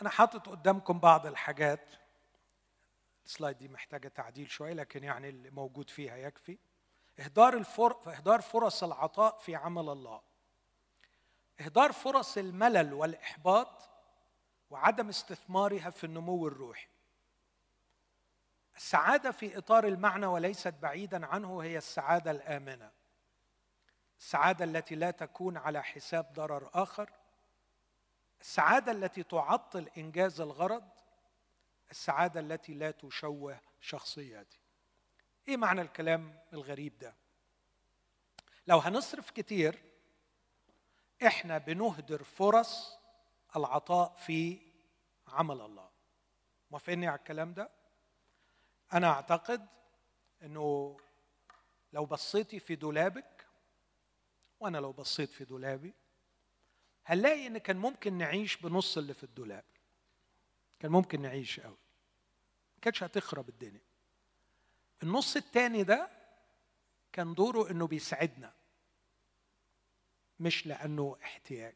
[0.00, 1.90] أنا حاطط قدامكم بعض الحاجات.
[3.24, 6.58] السلايد دي محتاجة تعديل شوية لكن يعني اللي موجود فيها يكفي.
[7.20, 7.96] إهدار الفر...
[8.06, 10.22] إهدار فرص العطاء في عمل الله.
[11.60, 13.90] إهدار فرص الملل والإحباط
[14.70, 16.88] وعدم استثمارها في النمو الروحي.
[18.76, 22.90] السعادة في إطار المعنى وليست بعيدا عنه هي السعادة الآمنة.
[24.18, 27.10] السعادة التي لا تكون على حساب ضرر آخر
[28.40, 30.88] السعادة التي تعطل إنجاز الغرض
[31.90, 34.58] السعادة التي لا تشوه شخصياتي.
[35.48, 37.14] إيه معنى الكلام الغريب ده؟
[38.66, 39.82] لو هنصرف كتير
[41.26, 42.98] إحنا بنهدر فرص
[43.56, 44.58] العطاء في
[45.28, 45.90] عمل الله.
[46.70, 47.70] موافقني على الكلام ده؟
[48.92, 49.66] أنا أعتقد
[50.42, 50.96] إنه
[51.92, 53.46] لو بصيتي في دولابك
[54.60, 55.94] وأنا لو بصيت في دولابي
[57.06, 59.64] هنلاقي إن كان ممكن نعيش بنص اللي في الدولاب.
[60.80, 61.76] كان ممكن نعيش قوي.
[62.74, 63.80] ما كانتش هتخرب الدنيا.
[65.02, 66.08] النص التاني ده
[67.12, 68.52] كان دوره إنه بيساعدنا
[70.40, 71.74] مش لأنه احتياج.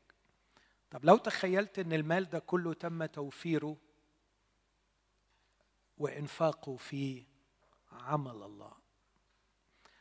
[0.91, 3.77] طب لو تخيلت إن المال ده كله تم توفيره
[5.99, 7.25] وإنفاقه في
[7.93, 8.73] عمل الله.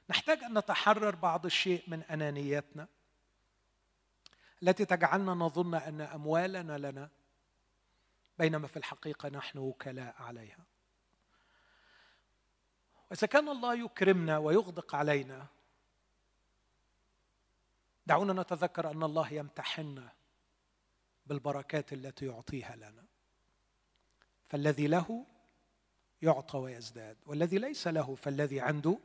[0.10, 2.88] نحتاج أن نتحرر بعض الشيء من انانيتنا
[4.64, 7.10] التي تجعلنا نظن أن أموالنا لنا
[8.40, 10.66] بينما في الحقيقة نحن وكلاء عليها.
[13.12, 15.48] وإذا كان الله يكرمنا ويغدق علينا
[18.06, 20.12] دعونا نتذكر أن الله يمتحنا
[21.26, 23.06] بالبركات التي يعطيها لنا.
[24.48, 25.26] فالذي له
[26.22, 29.00] يعطى ويزداد والذي ليس له فالذي عنده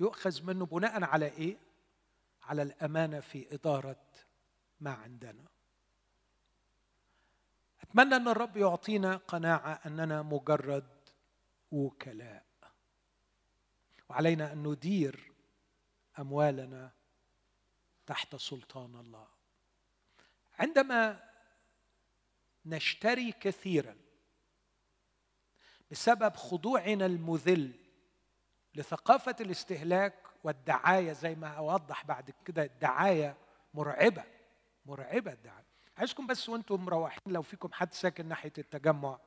[0.00, 1.56] يؤخذ منه بناء على إيه؟
[2.42, 3.96] على الأمانة في إدارة
[4.80, 5.44] ما عندنا.
[7.82, 10.88] أتمنى أن الرب يعطينا قناعة أننا مجرد
[11.72, 12.44] وكلاء.
[14.08, 15.32] وعلينا أن ندير
[16.18, 16.90] أموالنا
[18.06, 19.26] تحت سلطان الله.
[20.58, 21.30] عندما
[22.66, 23.96] نشتري كثيرا
[25.90, 27.72] بسبب خضوعنا المذل
[28.74, 30.14] لثقافة الاستهلاك
[30.44, 33.36] والدعاية زي ما أوضح بعد كده الدعاية
[33.74, 34.24] مرعبة.
[34.86, 39.18] مرعبة الدعايه عايزكم بس وأنتم مروحين لو فيكم حد ساكن ناحية التجمع.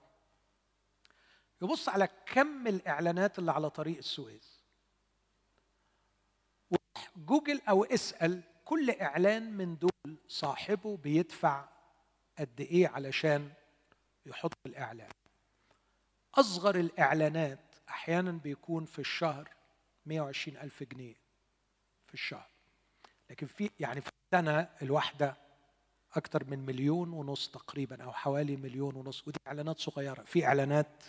[1.62, 4.64] يبص على كم الإعلانات اللي على طريق السويس.
[7.16, 11.70] جوجل أو اسأل كل إعلان من دول صاحبه بيدفع
[12.40, 13.54] قد إيه علشان
[14.26, 15.12] يحط الإعلان.
[16.36, 19.50] أصغر الإعلانات أحيانا بيكون في الشهر
[20.06, 21.16] 120 ألف جنيه
[22.08, 22.50] في الشهر.
[23.30, 25.43] لكن في يعني في السنة الواحدة
[26.16, 29.28] أكثر من مليون ونص تقريبا أو حوالي مليون ونص.
[29.28, 31.04] ودي إعلانات صغيرة في إعلانات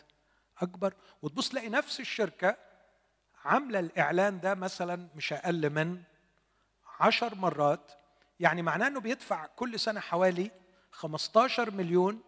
[0.59, 0.95] أكبر.
[1.23, 2.57] وتبص تلاقي نفس الشركة
[3.45, 6.03] عاملة الإعلان ده مثلا مش أقل من
[7.01, 7.93] عشر مرات.
[8.41, 10.51] يعني معناه أنه بيدفع كل سنة حوالي
[10.91, 12.21] 15 مليون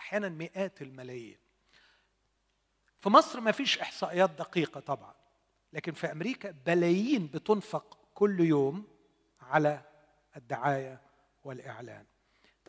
[0.00, 1.38] أحيانا مئات الملايين.
[3.00, 5.14] في مصر ما فيش إحصائيات دقيقة طبعا
[5.72, 8.84] لكن في أمريكا بلايين بتنفق كل يوم
[9.40, 9.80] على
[10.36, 11.00] الدعاية
[11.44, 12.06] والإعلان.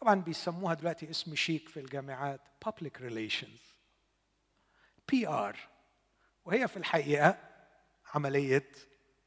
[0.02, 3.74] طبعا بيسموها دلوقتي اسم شيك في الجامعات public relations
[5.12, 5.58] PR
[6.46, 7.38] وهي في الحقيقة
[8.14, 8.72] عملية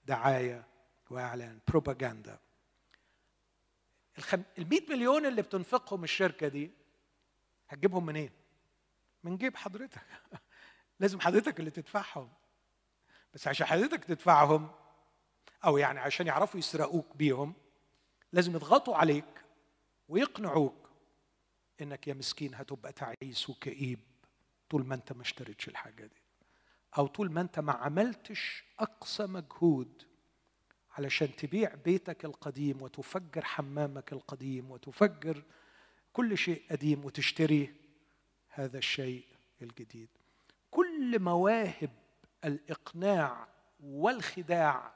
[0.04, 0.66] دعاية
[1.10, 2.38] وإعلان بروباغندا
[4.58, 6.70] ال 100 مليون اللي بتنفقهم الشركة دي
[7.68, 8.30] هتجيبهم منين؟
[9.24, 10.00] من جيب حضرتك.
[11.00, 12.32] لازم حضرتك اللي تدفعهم.
[13.34, 14.70] بس عشان حضرتك تدفعهم
[15.64, 17.54] أو يعني عشان يعرفوا يسرقوك بيهم
[18.32, 19.24] لازم يضغطوا عليك
[20.08, 20.90] ويقنعوك
[21.80, 23.98] إنك يا مسكين هتبقى تعيس وكئيب
[24.70, 26.22] طول ما أنت ما اشتريتش الحاجة دي.
[26.98, 30.02] أو طول ما أنت ما عملتش أقصى مجهود
[30.90, 35.42] علشان تبيع بيتك القديم وتفجر حمامك القديم وتفجر
[36.12, 37.74] كل شيء قديم وتشتري
[38.48, 39.24] هذا الشيء
[39.62, 40.08] الجديد.
[40.70, 41.90] كل مواهب
[42.44, 43.48] الإقناع
[43.80, 44.92] والخداع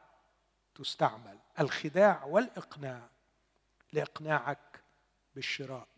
[0.74, 1.38] تستعمل.
[1.60, 3.10] الخداع والإقناع
[3.92, 4.69] لإقناعك
[5.34, 5.88] بالشراء.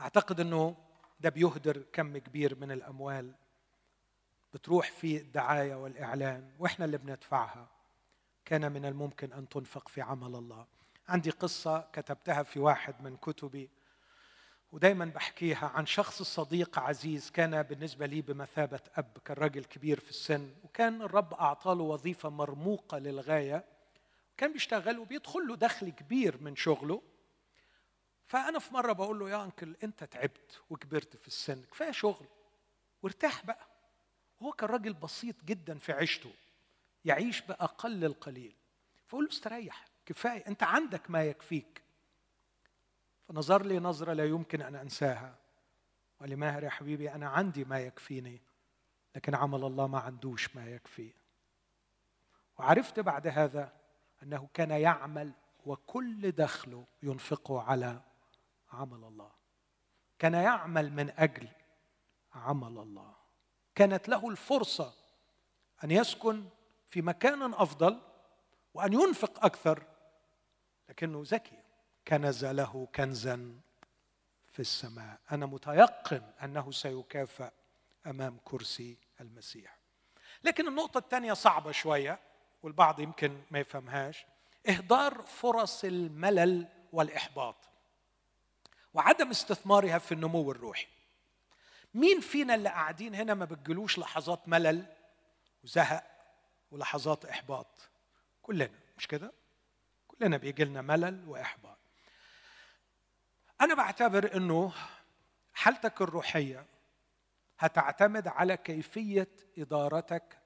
[0.00, 0.76] أعتقد إنه
[1.20, 3.34] ده بيهدر كم كبير من الأموال
[4.54, 7.68] بتروح في الدعاية والإعلان وإحنا اللي بندفعها.
[8.44, 10.66] كان من الممكن أن تنفق في عمل الله.
[11.08, 13.70] عندي قصة كتبتها في واحد من كتبي
[14.72, 20.10] ودايما بحكيها عن شخص صديق عزيز كان بالنسبة لي بمثابة أب كان راجل كبير في
[20.10, 23.64] السن وكان الرب أعطاله وظيفة مرموقة للغاية.
[24.36, 27.02] كان بيشتغل وبيدخل له دخل كبير من شغله.
[28.30, 31.62] فأنا في مرة بقول له يا انكل أنت تعبت وكبرت في السن.
[31.62, 32.26] كفاية شغل.
[33.02, 33.66] وارتاح بقى.
[34.42, 36.30] هو كان راجل بسيط جدا في عيشته.
[37.04, 38.54] يعيش بأقل القليل.
[39.08, 39.84] فقول له استريح.
[40.06, 40.46] كفاية.
[40.46, 41.82] أنت عندك ما يكفيك.
[43.28, 45.34] فنظر لي نظرة لا يمكن أن أنساها.
[46.16, 48.40] وقال لي ماهر يا حبيبي أنا عندي ما يكفيني.
[49.16, 51.12] لكن عمل الله ما عندوش ما يكفيه
[52.58, 53.72] وعرفت بعد هذا
[54.22, 55.32] أنه كان يعمل
[55.66, 58.00] وكل دخله ينفقه على
[58.72, 59.30] عمل الله.
[60.18, 61.48] كان يعمل من أجل
[62.34, 63.14] عمل الله.
[63.74, 64.94] كانت له الفرصة
[65.84, 66.48] أن يسكن
[66.86, 68.00] في مكان أفضل
[68.74, 69.82] وأن ينفق أكثر
[70.88, 71.62] لكنه ذكي
[72.08, 73.60] كنز له كنزا
[74.52, 75.20] في السماء.
[75.32, 77.50] أنا متيقن أنه سيكافئ
[78.06, 79.78] أمام كرسي المسيح.
[80.44, 82.18] لكن النقطة الثانية صعبة شوية
[82.62, 84.26] والبعض يمكن ما يفهمهاش.
[84.68, 87.69] إهدار فرص الملل والإحباط.
[88.94, 90.86] وعدم استثمارها في النمو الروحي.
[91.94, 94.86] مين فينا اللي قاعدين هنا ما بتجلوش لحظات ملل
[95.64, 96.04] وزهق
[96.70, 97.90] ولحظات إحباط؟
[98.42, 99.32] كلنا مش كده؟
[100.08, 101.78] كلنا بيجي لنا ملل وإحباط.
[103.60, 104.72] أنا بعتبر إنه
[105.54, 106.66] حالتك الروحية
[107.58, 109.28] هتعتمد على كيفية
[109.58, 110.38] إدارتك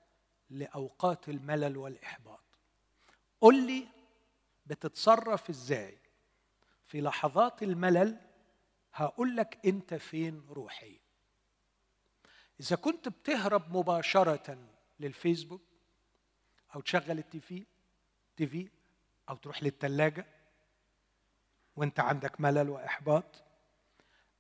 [0.51, 2.41] لأوقات الملل والإحباط.
[3.41, 3.87] قل لي
[4.67, 5.99] بتتصرف إزاي
[6.87, 8.21] في لحظات الملل
[8.95, 10.99] هقول لك انت فين روحيا.
[12.61, 14.59] إذا كنت بتهرب مباشرة
[15.01, 15.63] للفيسبوك
[16.75, 17.67] أو تشغل التيفي
[18.37, 18.69] تي في
[19.29, 20.27] أو تروح للثلاجه
[21.77, 23.43] وانت عندك ملل وإحباط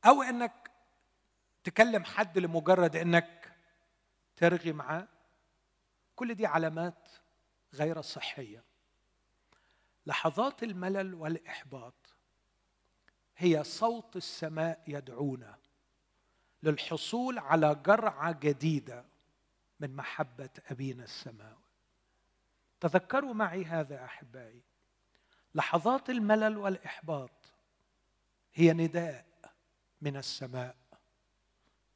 [0.07, 0.71] أو إنك
[1.65, 3.57] تكلم حد لمجرد إنك
[4.37, 5.09] ترغي معاه
[6.17, 7.09] كل دي علامات
[7.75, 8.65] غير صحية.
[10.07, 12.04] لحظات الملل والإحباط
[13.37, 15.59] هي صوت السماء يدعونا
[16.63, 19.05] للحصول على جرعة جديدة
[19.81, 21.65] من محبة أبينا السماوي.
[22.81, 24.63] تذكروا معي هذا أحبائي
[25.55, 27.31] لحظات الملل والإحباط
[28.55, 29.27] هي نداء
[30.01, 30.77] من السماء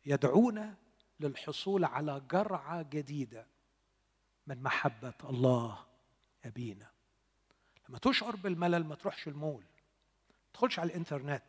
[0.07, 0.75] يدعونا
[1.21, 3.47] للحصول على جرعة جديدة
[4.47, 5.87] من محبة الله
[6.45, 6.91] أبينا.
[7.89, 9.65] لما تشعر بالملل ما تروحش المول.
[10.59, 11.43] تدخلش على الإنترنت.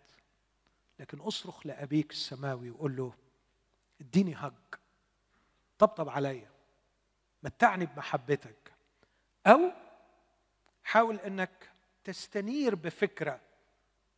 [1.00, 3.14] لكن أصرخ لأبيك السماوي وقول له
[4.02, 4.54] اديني هج
[5.80, 6.50] طبطب عليا.
[7.44, 8.74] متعني بمحبتك.
[9.48, 9.72] أو
[10.84, 11.70] حاول إنك
[12.04, 13.40] تستنير بفكرة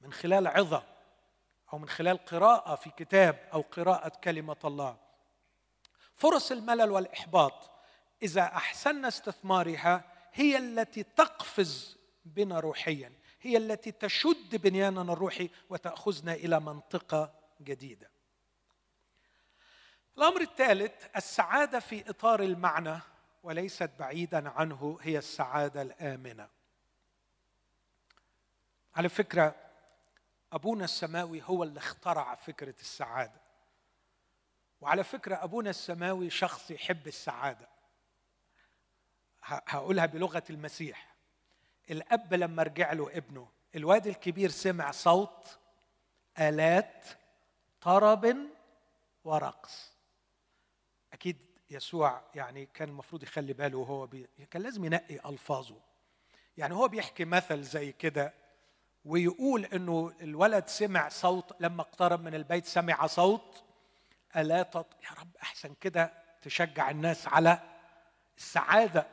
[0.02, 0.84] من خلال عظة
[1.74, 4.98] أو من خلال قراءة في كتاب أو قراءة كلمة الله.
[6.16, 7.72] فرص الملل والإحباط
[8.24, 13.21] إذا احسنا استثمارها هي التي تقفز بنا روحيا.
[13.42, 18.12] هي التي تشد بنياننا الروحي وتأخذنا إلى منطقة جديدة.
[20.18, 23.00] الأمر الثالث السعادة في إطار المعنى
[23.44, 26.50] وليست بعيدا عنه هي السعادة الآمنة.
[28.96, 29.56] على فكرة
[30.54, 33.42] أبونا السماوي هو اللي اخترع فكرة السعادة.
[34.82, 37.68] وعلى فكرة أبونا السماوي شخص يحب السعادة.
[39.44, 41.11] هقولها بلغة المسيح.
[41.90, 45.60] الأب لما رجع له ابنه الواد الكبير سمع صوت
[46.40, 47.06] آلات
[47.82, 48.38] طرب
[49.24, 49.92] ورقص.
[51.14, 51.38] أكيد
[51.70, 54.30] يسوع يعني كان المفروض يخلي باله وهو بي...
[54.52, 55.76] كان لازم ينقي ألفاظه.
[56.58, 58.34] يعني هو بيحكي مثل زي كده
[59.06, 63.64] ويقول إنه الولد سمع صوت لما اقترب من البيت سمع صوت
[64.36, 64.88] الا تط...
[65.04, 67.60] يا رب أحسن كده تشجع الناس على
[68.38, 69.08] السعادة.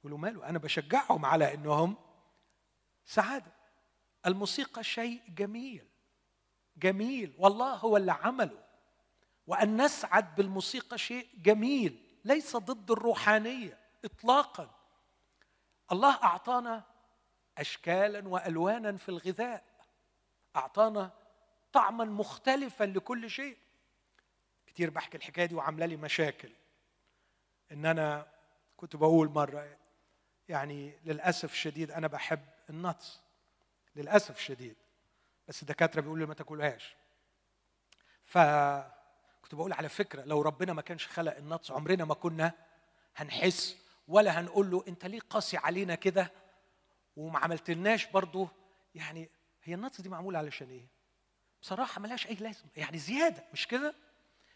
[0.00, 1.96] يقولوا ماله؟ أنا بشجعهم على إنهم
[3.04, 3.52] سعادة.
[4.26, 5.88] الموسيقى شيء جميل
[6.76, 7.34] جميل.
[7.38, 8.64] والله هو اللي عمله.
[9.46, 14.70] وأن نسعد بالموسيقى شيء جميل ليس ضد الروحانية اطلاقا.
[15.92, 16.84] الله أعطانا
[17.58, 19.64] اشكالا وألوانا في الغذاء.
[20.56, 21.10] أعطانا
[21.72, 23.58] طعما مختلفا لكل شيء.
[24.66, 26.52] كتير بحكي الحكاية دي وعاملة لي مشاكل.
[27.72, 28.26] إن أنا
[28.76, 29.76] كنت بقول مرة
[30.48, 32.40] يعني للأسف الشديد أنا بحب
[32.70, 33.20] ال nuts
[33.96, 34.76] للأسف الشديد
[35.48, 36.96] بس الدكاترة بيقولوا لي ما تاكلهاش
[38.24, 42.52] فكنت بقول على فكرة لو ربنا ما كانش خلق ال nuts عمرنا ما كنا
[43.16, 43.76] هنحس
[44.08, 46.32] ولا هنقول له أنت ليه قاسي علينا كده
[47.16, 48.48] وما عملتلناش برضه
[48.94, 49.30] يعني
[49.64, 50.86] هي ال nuts دي معمولة علشان إيه؟
[51.62, 53.94] بصراحة ملهاش أي لازمة يعني زيادة مش كده؟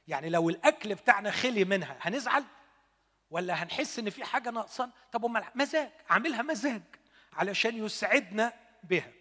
[0.09, 2.45] يعني لو الأكل بتاعنا خلي منها هنزعل
[3.31, 6.83] ولا هنحس إن في حاجة ناقصان طب أمال مزاج؟ عاملها مزاج
[7.33, 8.53] علشان يسعدنا
[8.85, 9.13] بها.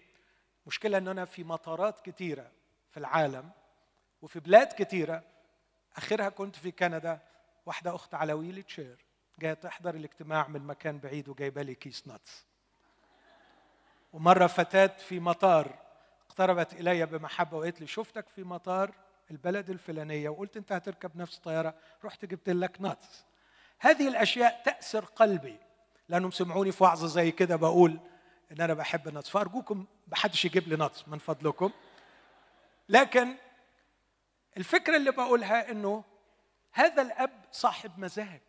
[0.67, 2.51] مشكلة إن أنا في مطارات كتيرة
[2.91, 3.51] في العالم
[4.21, 5.23] وفي بلاد كتيرة.
[5.95, 7.19] آخرها كنت في كندا
[7.65, 9.05] واحدة أخت على wheelchair.
[9.39, 12.45] جاية تحضر الاجتماع من مكان بعيد وجايبة لي كيس nuts
[14.13, 15.79] ومرة فتاة في مطار
[16.29, 18.91] اقتربت الي بمحبة وقالت لي شفتك في مطار
[19.31, 20.29] البلد الفلانية.
[20.29, 21.73] وقلت أنت هتركب نفس الطياره
[22.05, 23.25] رحت جبت لك nuts
[23.79, 25.55] هذه الأشياء تاسر قلبي.
[26.09, 27.99] لأنهم سمعوني في وعظة زي كده بقول
[28.51, 31.71] إن أنا بحب ال nuts فأرجوكم محدش يجيب لي nuts من فضلكم.
[32.89, 33.35] لكن
[34.57, 36.03] الفكرة اللي بقولها إنه
[36.71, 38.41] هذا الأب صاحب مزاج.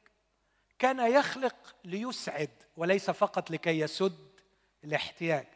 [0.78, 4.30] كان يخلق ليسعد وليس فقط لكي يسد
[4.84, 5.46] الاحتياج.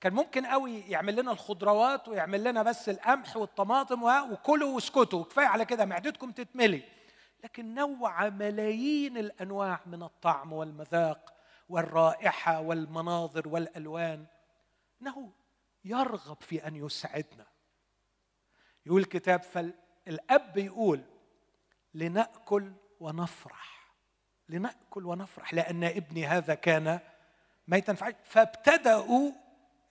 [0.00, 4.02] كان ممكن قوي يعمل لنا الخضروات ويعمل لنا بس القمح والطماطم
[4.32, 6.82] وكلوا واسكتوا كفايه على كده معدتكم تتملي.
[7.44, 11.34] لكن نوع ملايين الأنواع من الطعم والمذاق
[11.68, 14.26] والرائحة والمناظر والألوان.
[15.02, 15.32] إنه
[15.84, 17.46] يرغب في أن يسعدنا.
[18.86, 21.00] يقول الكتاب فالأب يقول
[21.94, 23.92] لنأكل ونفرح.
[24.48, 27.00] لنأكل ونفرح لأن ابني هذا كان
[27.68, 27.94] ميتا.
[28.24, 29.32] فابتدأوا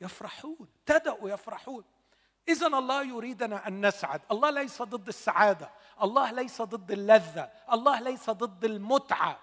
[0.02, 1.84] يفرحون ابتدأوا يفرحون.
[2.52, 4.22] إذا الله يريدنا أن نسعد.
[4.32, 5.70] الله ليس ضد السعادة.
[6.04, 7.52] الله ليس ضد اللذة.
[7.72, 9.40] الله ليس ضد المتعة.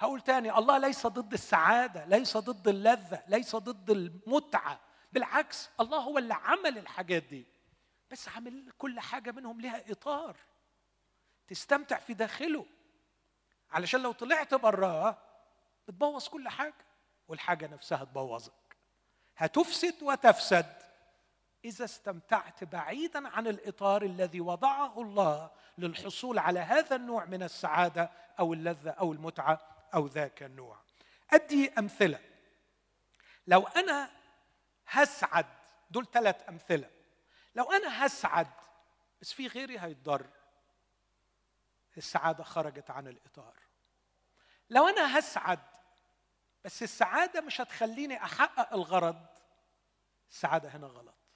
[0.00, 4.80] هقول تاني الله ليس ضد السعادة ليس ضد اللذة ليس ضد المتعة.
[5.12, 7.46] بالعكس الله هو اللي عمل الحاجات دي.
[8.10, 10.36] بس عامل كل حاجة منهم لها إطار.
[11.48, 12.66] تستمتع في داخله.
[13.70, 15.18] علشان لو طلعت براه
[15.88, 16.84] بتبوظ كل حاجة
[17.28, 18.52] والحاجة نفسها تبوظك.
[19.36, 20.87] هتفسد وتفسد.
[21.68, 28.52] إذا استمتعت بعيدا عن الإطار الذي وضعه الله للحصول على هذا النوع من السعادة أو
[28.52, 29.60] اللذة أو المتعة
[29.94, 30.78] أو ذاك النوع.
[31.32, 32.20] أدي أمثلة.
[33.46, 34.10] لو أنا
[34.86, 35.46] هسعد
[35.90, 36.90] دول ثلاث أمثلة.
[37.54, 38.48] لو أنا هسعد
[39.20, 40.26] بس في غيري هيتضر.
[41.96, 43.54] السعادة خرجت عن الإطار.
[44.70, 45.60] لو أنا هسعد
[46.64, 49.26] بس السعادة مش هتخليني أحقق الغرض
[50.30, 51.27] السعادة هنا غلط.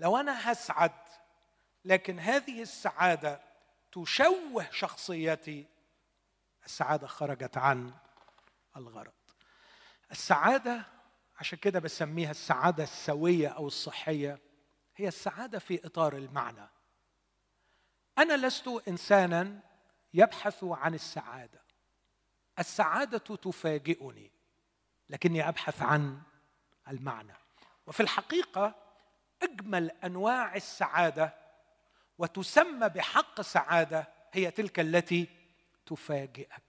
[0.00, 0.92] لو أنا هسعد
[1.84, 3.40] لكن هذه السعادة
[3.92, 5.66] تشوه شخصيتي
[6.64, 7.94] السعادة خرجت عن
[8.76, 9.12] الغرض.
[10.10, 10.84] السعادة
[11.36, 14.38] عشان كده بسميها السعادة السوية أو الصحية
[14.96, 16.68] هي السعادة في إطار المعنى.
[18.18, 19.60] أنا لست إنسانا
[20.14, 21.62] يبحث عن السعادة.
[22.58, 24.32] السعادة تفاجئني
[25.08, 26.22] لكني أبحث عن
[26.88, 27.34] المعنى.
[27.86, 28.89] وفي الحقيقة
[29.42, 31.34] أجمل أنواع السعادة
[32.18, 35.28] وتسمى بحق سعادة هي تلك التي
[35.86, 36.62] تفاجئك.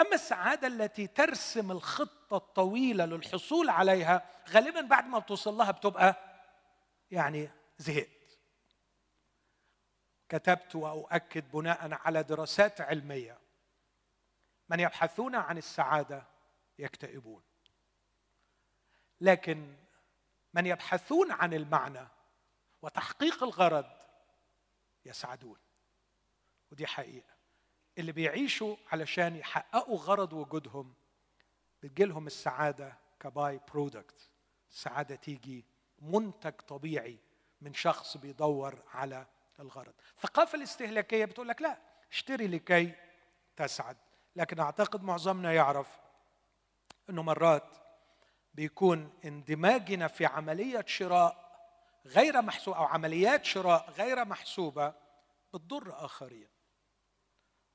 [0.00, 6.16] أما السعادة التي ترسم الخطة الطويلة للحصول عليها غالبا بعد ما بتوصل لها بتبقى
[7.10, 8.08] يعني زهقت.
[10.28, 13.38] كتبت وأؤكد بناء على دراسات علمية
[14.68, 16.24] من يبحثون عن السعادة
[16.78, 17.42] يكتئبون.
[19.20, 19.74] لكن
[20.54, 22.08] من يبحثون عن المعنى
[22.82, 23.86] وتحقيق الغرض
[25.04, 25.58] يسعدون.
[26.72, 27.34] ودي حقيقة.
[27.98, 30.94] اللي بيعيشوا علشان يحققوا غرض وجودهم
[31.82, 34.30] بتجيلهم السعادة كباي برودكت.
[34.70, 35.64] السعادة تيجي
[35.98, 37.18] منتج طبيعي
[37.60, 39.26] من شخص بيدور على
[39.60, 39.94] الغرض.
[40.16, 41.78] الثقافة الاستهلاكية بتقول لك لا
[42.12, 42.94] اشتري لكي
[43.56, 43.96] تسعد.
[44.36, 46.00] لكن أعتقد معظمنا يعرف
[47.10, 47.83] إنه مرات
[48.54, 51.44] بيكون اندماجنا في عملية شراء
[52.06, 54.94] غير محسوبه أو عمليات شراء غير محسوبة
[55.54, 56.48] بتضر آخرين.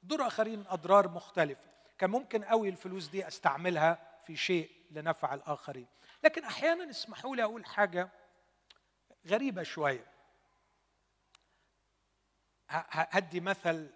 [0.01, 1.69] تضر آخرين أضرار مختلفة.
[1.97, 5.87] كان ممكن قوي الفلوس دي أستعملها في شيء لنفع الآخرين.
[6.23, 8.09] لكن أحيانا اسمحوا لي أقول حاجة
[9.27, 10.05] غريبة شوية.
[12.69, 13.89] هدي مثل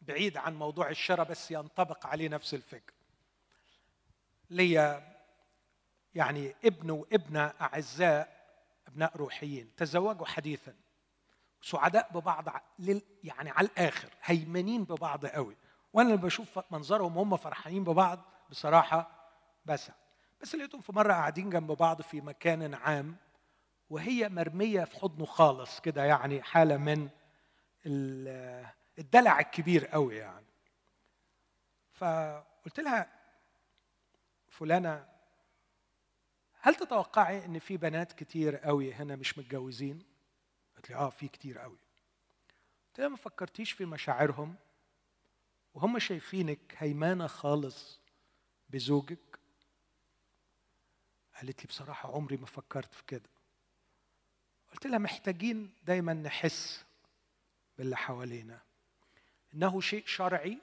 [0.00, 2.94] بعيد عن موضوع الشراء بس ينطبق عليه نفس الفكر.
[4.50, 5.02] لي
[6.14, 8.40] يعني ابن وابنة أعزاء
[8.88, 10.74] أبناء روحيين تزوجوا حديثا.
[11.62, 12.48] سعداء ببعض
[13.24, 15.56] يعني على الآخر هيمنين ببعض قوي.
[15.92, 18.18] وأنا اللي بشوف منظرهم وهم فرحانين ببعض
[18.50, 19.10] بصراحة
[19.66, 19.96] بسعد
[20.40, 23.16] بس لقيتهم في مرة قاعدين جنب بعض في مكان عام
[23.90, 27.08] وهي مرمية في حضنه خالص كده يعني حالة من
[28.98, 30.46] الدلع الكبير قوي يعني.
[31.92, 33.06] فقلت لها
[34.48, 35.06] فلانة
[36.62, 40.02] هل تتوقعي إن في بنات كتير قوي هنا مش متجوزين؟
[40.74, 41.78] قالت لي آه في كتير قوي.
[42.88, 44.54] قلت لها ما فكرتيش في مشاعرهم؟
[45.74, 48.00] وهم شايفينك هيمانه خالص
[48.70, 49.38] بزوجك؟
[51.36, 53.30] قالت لي بصراحة عمري ما فكرت في كده.
[54.72, 56.84] قلت لها محتاجين دايما نحس
[57.78, 58.60] باللي حوالينا.
[59.54, 60.58] إنه شيء شرعي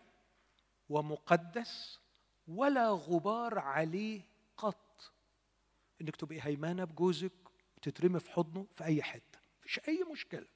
[0.89, 1.99] ومقدس
[2.47, 4.21] ولا غبار عليه
[4.57, 4.86] قط.
[6.01, 7.31] انك تبقي هيمانه بجوزك
[7.77, 9.39] وتترمي في حضنه في أي حتة.
[9.59, 10.47] مفيش أي مشكلة.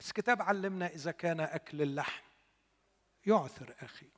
[0.00, 2.22] بس الكتاب علمنا إذا كان أكل اللحم
[3.26, 4.08] يعثر أخي.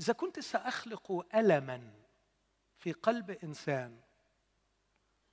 [0.00, 1.92] إذا كنت سأخلق الما
[2.78, 4.00] في قلب إنسان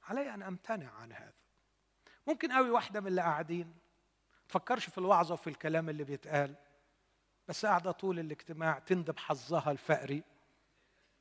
[0.03, 1.33] علي أن أمتنع عن هذا.
[2.27, 3.75] ممكن قوي واحدة من اللي قاعدين
[4.49, 6.55] تفكرش في الوعظة وفي الكلام اللي بيتقال
[7.47, 10.23] بس قاعدة طول الاجتماع تندب حظها الفقري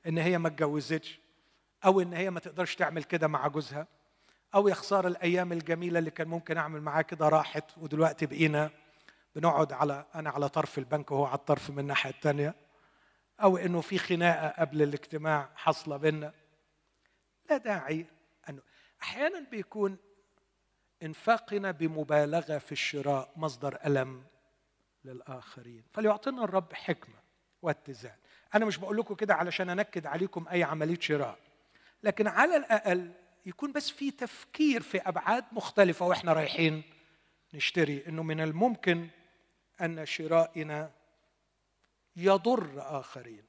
[0.06, 1.20] إن هي ما اتجوزتش.
[1.84, 3.86] أو إن هي ما تقدرش تعمل كده مع جوزها
[4.54, 8.70] أو يا خسارة الأيام الجميلة اللي كان ممكن أعمل معاه كده راحت ودلوقتي بقينا
[9.36, 12.54] بنقعد على أنا على طرف البنك وهو على الطرف من الناحية الثانية
[13.42, 16.32] أو إنه في خناقة قبل الاجتماع حاصلة بينا.
[17.50, 18.06] لا داعي
[18.48, 18.62] انه
[19.02, 19.96] أحيانا بيكون
[21.02, 24.24] إنفاقنا بمبالغة في الشراء مصدر ألم
[25.04, 25.84] للآخرين.
[25.92, 27.16] فليعطينا الرب حكمة
[27.62, 28.16] واتزان.
[28.54, 31.38] أنا مش بقول لكم كده علشان أنكد عليكم أي عملية شراء.
[32.04, 33.10] لكن على الأقل
[33.46, 36.82] يكون بس في تفكير في أبعاد مختلفة وإحنا رايحين
[37.54, 39.08] نشتري إنه من الممكن
[39.80, 40.90] أن شرائنا
[42.16, 43.44] يضر آخرين.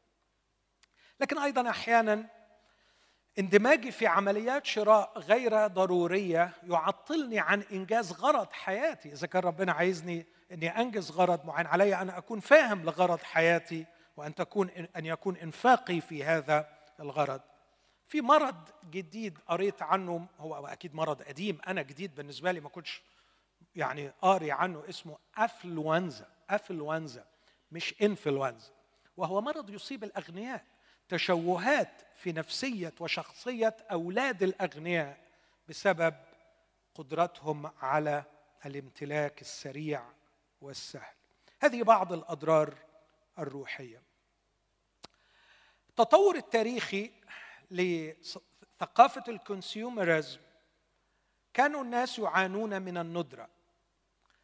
[1.19, 2.25] لكن أيضا أحيانا
[3.39, 9.11] اندماجي في عمليات شراء غير ضرورية يعطلني عن إنجاز غرض حياتي.
[9.11, 13.85] إذا كان ربنا عايزني إني أنجز غرض معين علي أن أكون فاهم لغرض حياتي
[14.17, 17.41] وأن تكون ان يكون إنفاقي في هذا الغرض.
[18.07, 23.01] في مرض جديد قريت عنه هو أكيد مرض قديم أنا جديد بالنسبة لي ما كنتش
[23.75, 27.25] يعني قاري عنه اسمه أفلونزا أفلونزا
[27.71, 28.71] مش إنفلونزا
[29.17, 30.65] وهو مرض يصيب الأغنياء
[31.09, 35.17] تشوهات في نفسية وشخصية أولاد الأغنياء
[35.69, 36.15] بسبب
[36.95, 38.23] قدرتهم على
[38.65, 40.05] الامتلاك السريع
[40.61, 41.15] والسهل.
[41.59, 42.77] هذه بعض الأضرار
[43.39, 44.01] الروحية.
[45.89, 47.11] التطور التاريخي
[47.72, 50.39] لثقافة الكونسيومرزم
[51.53, 53.49] كانوا الناس يعانون من الندرة.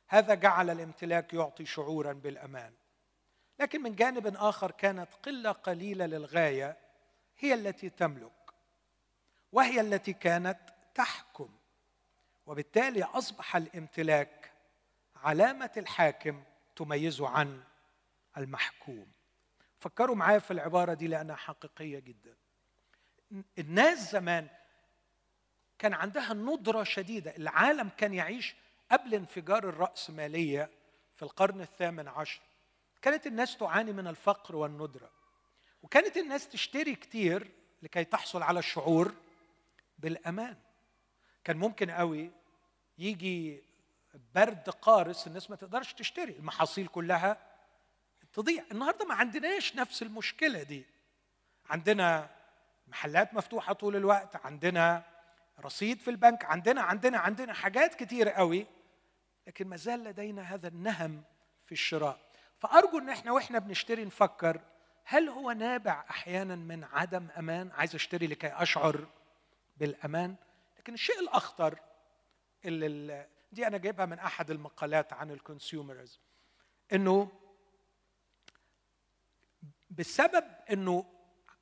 [0.08, 2.74] هذا جعل الامتلاك يعطي شعورا بالأمان.
[3.60, 6.78] لكن من جانب آخر كانت قلة قليلة للغاية
[7.40, 8.52] هي التي تملك
[9.52, 10.60] وهي التي كانت
[10.96, 11.50] تحكم.
[12.46, 14.52] وبالتالي أصبح الامتلاك
[15.16, 16.44] علامة الحاكم
[16.76, 17.64] تميزه عن
[18.38, 19.12] المحكوم.
[19.80, 22.36] فكروا معايا في العبارة دي لأنها حقيقية جدا.
[23.60, 24.48] الناس زمان
[25.80, 27.36] كان عندها ندرة شديدة.
[27.38, 28.56] العالم كان يعيش
[28.92, 30.70] قبل انفجار الراسماليه
[31.16, 32.42] في القرن الثامن عشر.
[33.02, 35.10] كانت الناس تعاني من الفقر والندرة.
[35.84, 37.52] وكانت الناس تشتري كتير
[37.82, 39.14] لكي تحصل على الشعور
[40.00, 40.58] بالأمان.
[41.44, 42.32] كان ممكن قوي
[42.98, 43.64] يجي
[44.36, 46.32] برد قارس الناس ما تقدرش تشتري.
[46.32, 47.38] المحاصيل كلها
[48.34, 48.64] تضيع.
[48.72, 50.86] النهارده ما عندناش نفس المشكلة دي.
[51.70, 52.30] عندنا
[52.92, 55.04] محلات مفتوحة طول الوقت عندنا
[55.60, 58.68] رصيد في البنك عندنا عندنا عندنا حاجات كتير قوي
[59.48, 61.24] لكن ما زال لدينا هذا النهم
[61.66, 62.20] في الشراء.
[62.58, 64.62] فأرجو إن إحنا وإحنا بنشتري نفكر
[65.06, 69.08] هل هو نابع أحيانا من عدم أمان؟ عايز أشتري لكي أشعر
[69.78, 70.36] بالأمان؟
[70.80, 71.80] لكن الشيء الأخطر
[72.66, 76.20] اللي دي أنا جايبها من أحد المقالات عن الكونسيومرز
[76.94, 77.32] إنه
[79.90, 81.06] بسبب إنه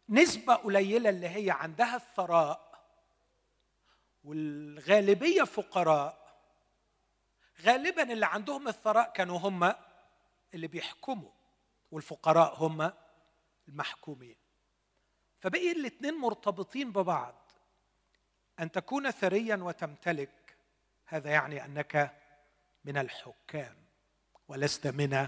[0.09, 2.69] نسبة قليلة اللي هي عندها الثراء
[4.23, 6.19] والغالبية فقراء.
[7.61, 9.73] غالبا اللي عندهم الثراء كانوا هم
[10.53, 11.31] اللي بيحكموا
[11.91, 12.91] والفقراء هم
[13.67, 14.35] المحكومين.
[15.39, 17.51] فبقي الاثنين مرتبطين ببعض.
[18.59, 20.57] أن تكون ثريا وتمتلك
[21.05, 22.17] هذا يعني أنك
[22.85, 23.75] من الحكام
[24.47, 25.27] ولست من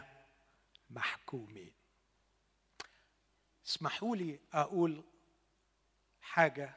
[0.89, 1.80] محكومين
[3.71, 5.03] اسمحوا لي أقول
[6.21, 6.73] حاجة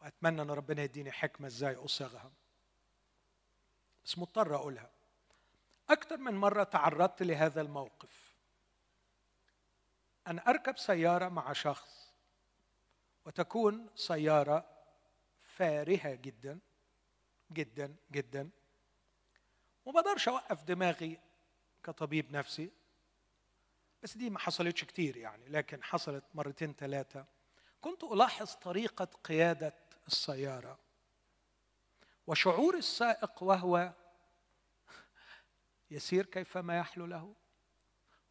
[0.00, 2.32] وأتمنى أن ربنا يديني حكمة إزاي اصيغها
[4.04, 4.90] بس مضطر أقولها.
[5.90, 8.34] أكثر من مرة تعرضت لهذا الموقف.
[10.26, 12.12] أن أركب سيارة مع شخص
[13.24, 14.64] وتكون سيارة
[15.40, 16.58] فارهة جدا
[17.52, 18.50] جدا جدا
[19.84, 21.20] وما أقدرش أوقف دماغي
[21.84, 22.70] كطبيب نفسي.
[24.04, 27.26] بس دي ما حصلتش كتير يعني لكن حصلت مرتين ثلاثة
[27.80, 29.74] كنت ألاحظ طريقة قيادة
[30.06, 30.78] السيارة
[32.26, 33.92] وشعور السائق وهو
[35.90, 37.34] يسير كيفما يحلو له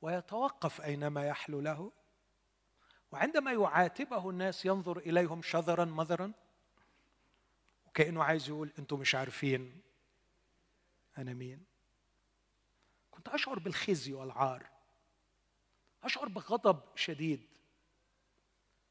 [0.01, 1.91] ويتوقف أينما يحلو له
[3.11, 6.33] وعندما يعاتبه الناس ينظر إليهم شذرا مذرا
[7.87, 9.81] وكأنه عايز يقول أنتم مش عارفين
[11.17, 11.65] أنا مين.
[13.11, 14.72] كنت أشعر بالخزي والعار.
[16.03, 17.47] أشعر بغضب شديد.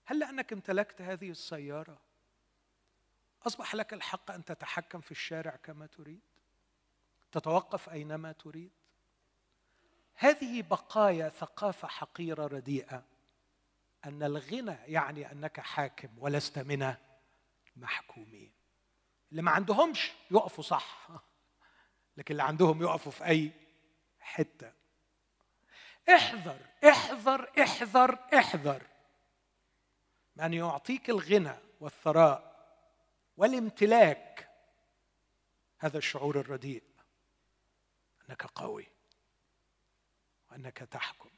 [0.05, 2.01] هل لأنك امتلكت هذه السيارة؟
[3.47, 6.21] أصبح لك الحق أن تتحكم في الشارع كما تريد؟
[7.33, 8.71] تتوقف أينما تريد؟
[10.15, 13.05] هذه بقايا ثقافة حقيرة رديئة.
[14.05, 16.95] أن الغنى يعني أنك حاكم ولست من
[17.77, 18.53] محكومين.
[19.31, 21.09] اللي ما عندهمش يقفوا صح
[22.17, 23.53] لكن اللي عندهم يقفوا في أي
[24.21, 24.73] حتة.
[26.09, 28.83] احذر احذر احذر احذر.
[30.37, 32.53] من يعطيك الغنى والثراء
[33.37, 34.49] والامتلاك
[35.79, 36.83] هذا الشعور الرديء.
[38.29, 38.87] أنك قوي
[40.51, 41.31] وأنك تحكم.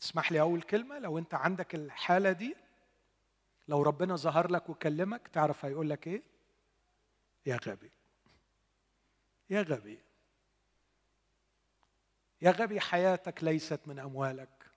[0.00, 2.56] تسمح لي أقول كلمة؟ لو أنت عندك الحالة دي
[3.68, 6.22] لو ربنا ظهر لك وكلمك تعرف هيقول لك إيه؟
[7.46, 7.90] يا غبي.
[9.50, 9.98] يا غبي.
[12.42, 14.70] يا غبي حياتك ليست من أموالك.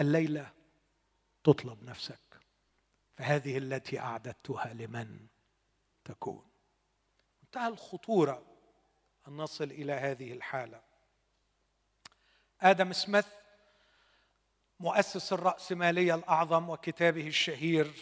[0.00, 0.52] الليلة
[1.44, 2.20] تطلب نفسك.
[3.16, 5.26] فهذه التي أعددتها لمن
[6.04, 6.46] تكون.
[7.42, 8.42] منتهى الخطورة
[9.28, 10.82] أن نصل إلى هذه الحالة.
[12.60, 13.26] آدم سميث
[14.80, 17.92] مؤسس الراسماليه الأعظم وكتابه الشهير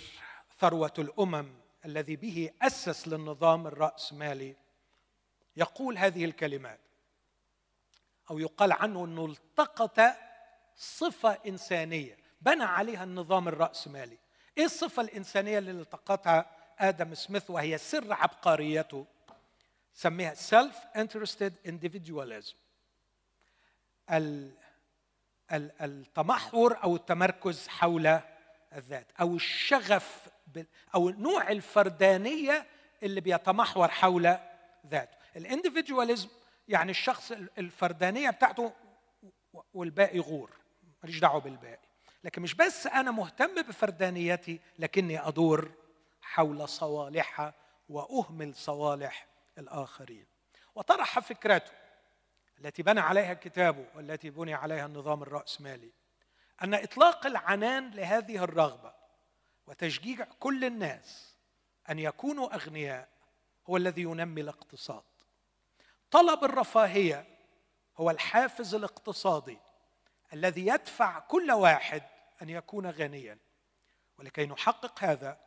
[0.58, 1.54] ثروة الأمم
[1.84, 4.56] الذي به أسس للنظام الراسمالي
[5.56, 6.83] يقول هذه الكلمات
[8.30, 10.00] أو يقال عنه إنه التقط
[10.76, 14.18] صفة إنسانية بنى عليها النظام الرأسمالي.
[14.58, 19.06] إيه الصفة الإنسانية اللي التقطها آدم سميث وهي سر عبقريته؟
[19.94, 22.54] سميها self-interested individualism
[25.80, 28.20] التمحور أو التمركز حول
[28.76, 30.28] الذات أو الشغف
[30.94, 32.66] أو نوع الفردانية
[33.02, 34.36] اللي بيتمحور حول
[34.86, 35.16] ذاته.
[35.36, 36.28] الانديفيدواليزم
[36.68, 38.72] يعني الشخص الفردانية بتاعته
[39.74, 40.50] والباقي غور
[41.02, 41.88] ماليش دعوة بالباقي.
[42.24, 45.70] لكن مش بس أنا مهتم بفردانيتي لكني أدور
[46.22, 47.54] حول صوالحها
[47.88, 49.26] وأهمل صوالح
[49.58, 50.26] الآخرين.
[50.74, 51.72] وطرح فكرته
[52.58, 55.92] التي بنى عليها كتابه والتي بني عليها النظام الرأسمالي
[56.62, 58.94] أن إطلاق العنان لهذه الرغبة
[59.66, 61.36] وتشجيع كل الناس
[61.90, 63.08] أن يكونوا أغنياء
[63.70, 65.02] هو الذي ينمي الاقتصاد.
[66.14, 67.26] طلب الرفاهية
[67.98, 69.58] هو الحافز الاقتصادي
[70.32, 72.02] الذي يدفع كل واحد
[72.42, 73.38] أن يكون غنيا.
[74.18, 75.40] ولكي نحقق هذا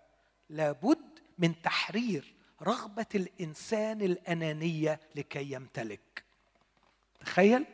[0.50, 6.24] لابد من تحرير رغبة الإنسان الأنانية لكي يمتلك.
[7.20, 7.66] تخيل؟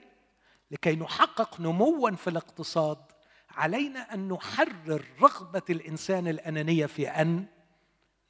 [0.71, 3.03] لكي نحقق نموا في الاقتصاد
[3.49, 7.45] علينا أن نحرر رغبة الإنسان الأنانية في أن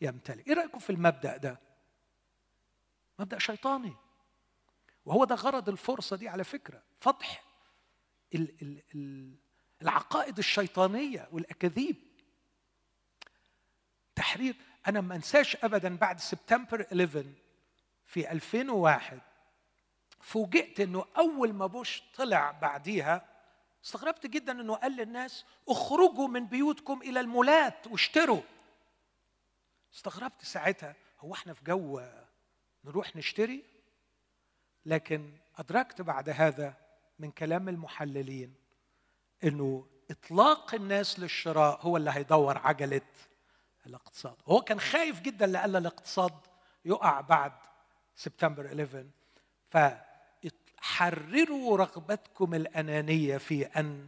[0.02, 0.48] يمتلك.
[0.48, 1.60] إيه رأيكم في المبدأ ده؟
[3.20, 4.03] مبدأ شيطاني.
[5.06, 7.44] وهو ده غرض الفرصة دي على فكرة فتح
[9.82, 11.96] العقائد الشيطانية والأكاذيب.
[14.16, 14.56] تحرير
[14.88, 17.26] أنا ما أنساش ابدا بعد سبتمبر 11
[18.06, 19.20] في 2001
[20.22, 23.26] فوجئت إنه أول ما بوش طلع بعديها
[23.86, 28.42] استغربت جدا إنه قال للناس اخرجوا من بيوتكم إلى المولات واشتروا.
[29.94, 32.02] استغربت ساعتها هو إحنا في جو
[32.86, 33.73] نروح نشتري؟
[34.86, 36.74] لكن أدركت بعد هذا
[37.20, 38.54] من كلام المحللين
[39.44, 43.02] إنه إطلاق الناس للشراء هو اللي هيدور عجلة
[43.86, 44.36] الاقتصاد.
[44.48, 46.34] هو كان خايف جدا لألا الاقتصاد
[46.86, 47.52] يقع بعد
[48.16, 49.06] سبتمبر 11
[49.70, 54.08] فحرروا رغبتكم الأنانية في أن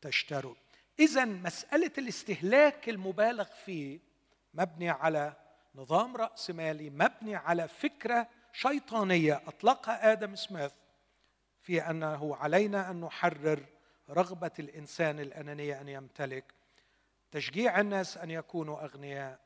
[0.00, 0.54] تشتروا.
[0.98, 4.00] إذا مسألة الاستهلاك المبالغ فيه
[4.54, 5.36] مبني على
[5.74, 10.72] نظام رأسمالي مبني على فكرة شيطانية أطلقها آدم سميث
[11.60, 13.66] في أنه علينا أن نحرر
[14.10, 16.54] رغبة الإنسان الأنانية أن يمتلك
[17.30, 19.40] تشجيع الناس أن يكونوا أغنياء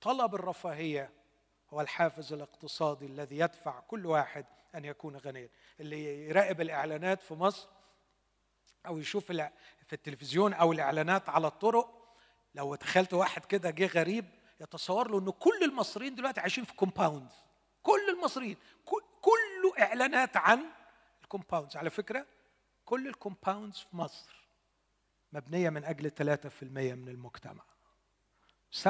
[0.00, 1.10] طلب الرفاهية
[1.72, 5.48] هو الحافز الاقتصادي الذي يدفع كل واحد أن يكون غنيا
[5.80, 7.68] اللي يراقب الإعلانات في مصر
[8.86, 9.32] أو يشوف
[9.86, 12.14] في التلفزيون أو الإعلانات على الطرق
[12.54, 14.24] لو تخيلت واحد كده جه غريب
[14.60, 17.49] يتصور له إن كل المصريين دلوقتي عايشين في compounds
[17.82, 18.56] كل المصريين
[19.20, 20.64] كله إعلانات عن
[21.22, 21.76] ال compounds.
[21.76, 22.26] على فكرة
[22.84, 24.40] كل ال compounds في مصر
[25.32, 27.62] مبنية من أجل 3% من المجتمع.
[28.70, 28.88] 97%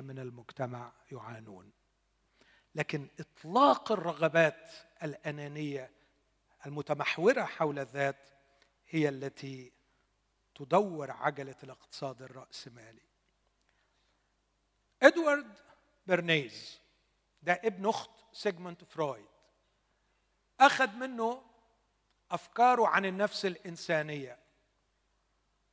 [0.00, 1.70] من المجتمع يعانون.
[2.74, 4.72] لكن إطلاق الرغبات
[5.02, 5.90] الأنانية
[6.66, 8.28] المتمحورة حول الذات
[8.88, 9.72] هي التي
[10.54, 13.02] تدور عجلة الاقتصاد الرأسمالي.
[15.02, 15.58] إدوارد
[16.06, 16.81] برنيز
[17.42, 19.26] ده ابن أخت سيجموند فرويد.
[20.60, 21.42] أخذ منه
[22.30, 24.38] أفكاره عن النفس الإنسانية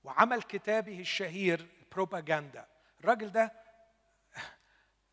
[0.03, 2.67] وعمل كتابه الشهير بروباغندا.
[2.99, 3.53] الراجل ده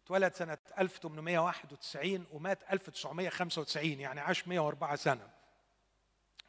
[0.05, 5.31] اتولد سنة 1891 ومات 1995 يعني عاش 104 سنة.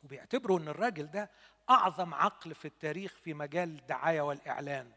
[0.04, 1.30] وبيعتبروا إن الراجل ده
[1.70, 4.92] أعظم عقل في التاريخ في مجال الدعاية والإعلان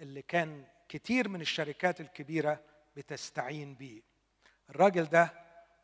[0.00, 2.60] اللي كان كتير من الشركات الكبيرة
[2.96, 4.02] بتستعين به
[4.70, 5.32] الراجل ده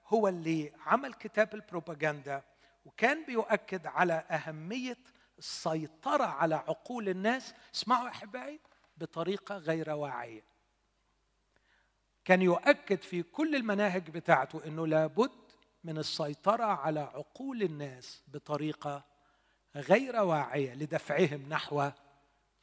[0.06, 2.42] هو اللي عمل كتاب البروباغندا
[2.84, 4.96] وكان بيؤكد على أهمية
[5.38, 7.54] السيطرة على عقول الناس.
[7.74, 8.60] اسمعوا أحبائي
[8.96, 10.42] بطريقة غير واعية.
[12.24, 15.30] كان يؤكد في كل المناهج بتاعته إنه لابد
[15.84, 19.04] من السيطرة على عقول الناس بطريقة
[19.76, 21.90] غير واعية لدفعهم نحو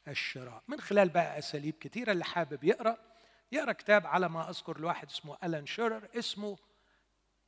[0.08, 0.62] الشراء.
[0.68, 2.98] من خلال بقى أساليب كثيره اللي حابب يقرأ
[3.52, 6.58] يقرأ كتاب على ما أذكر لواحد اسمه ألان شيرر اسمه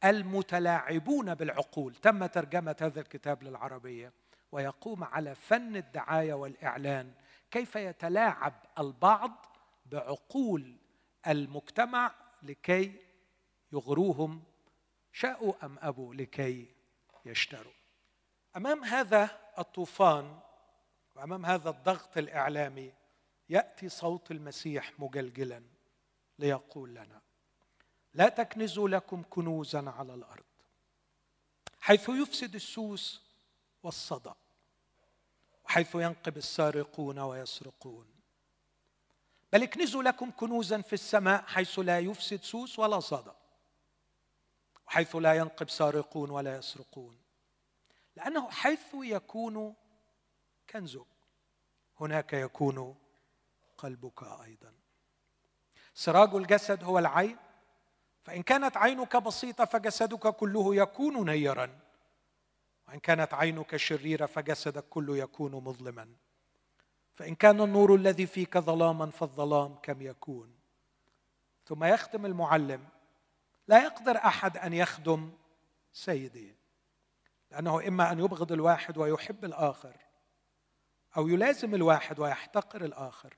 [0.05, 1.95] المتلاعبون بالعقول.
[1.95, 4.13] تم ترجمة هذا الكتاب للعربية
[4.53, 7.13] ويقوم على فن الدعاية والإعلان.
[7.51, 9.47] كيف يتلاعب البعض
[9.87, 10.77] بعقول
[11.27, 12.97] المجتمع لكي
[13.73, 14.43] يغروهم؟
[15.13, 16.75] شاءوا أم أبوا لكي
[17.25, 17.73] يشتروا.
[18.57, 20.39] أمام هذا الطوفان
[21.15, 22.93] وأمام هذا الضغط الإعلامي
[23.49, 25.72] يأتي صوت المسيح مجلجلا.
[26.43, 27.23] ليقول لنا
[28.15, 30.45] لا تكنزوا لكم كنوزا على الأرض
[31.81, 33.23] حيث يفسد السوس
[33.83, 34.35] والصدأ
[35.65, 38.07] وحيث ينقب السارقون ويسرقون.
[39.53, 43.37] بل اكنزوا لكم كنوزا في السماء حيث لا يفسد سوس ولا صدأ
[44.87, 47.23] وحيث لا ينقب سارقون ولا يسرقون.
[48.17, 49.75] لأنه حيث يكون
[50.71, 51.07] كنزك
[52.01, 52.97] هناك يكون
[53.79, 54.82] قلبك أيضا.
[55.95, 57.37] سراج الجسد هو العين
[58.23, 61.79] فإن كانت عينك بسيطة فجسدك كله يكون نيرا
[62.89, 66.15] وإن كانت عينك شريرة فجسدك كله يكون مظلما.
[67.15, 70.55] فإن كان النور الذي فيك ظلاما فالظلام كم يكون.
[71.67, 72.89] ثم يختم المعلم
[73.69, 75.33] لا يقدر أحد أن يخدم
[75.93, 76.57] سيدين
[77.51, 79.97] لأنه إما أن يبغض الواحد ويحب الآخر
[81.17, 83.35] أو يلازم الواحد ويحتقر الآخر.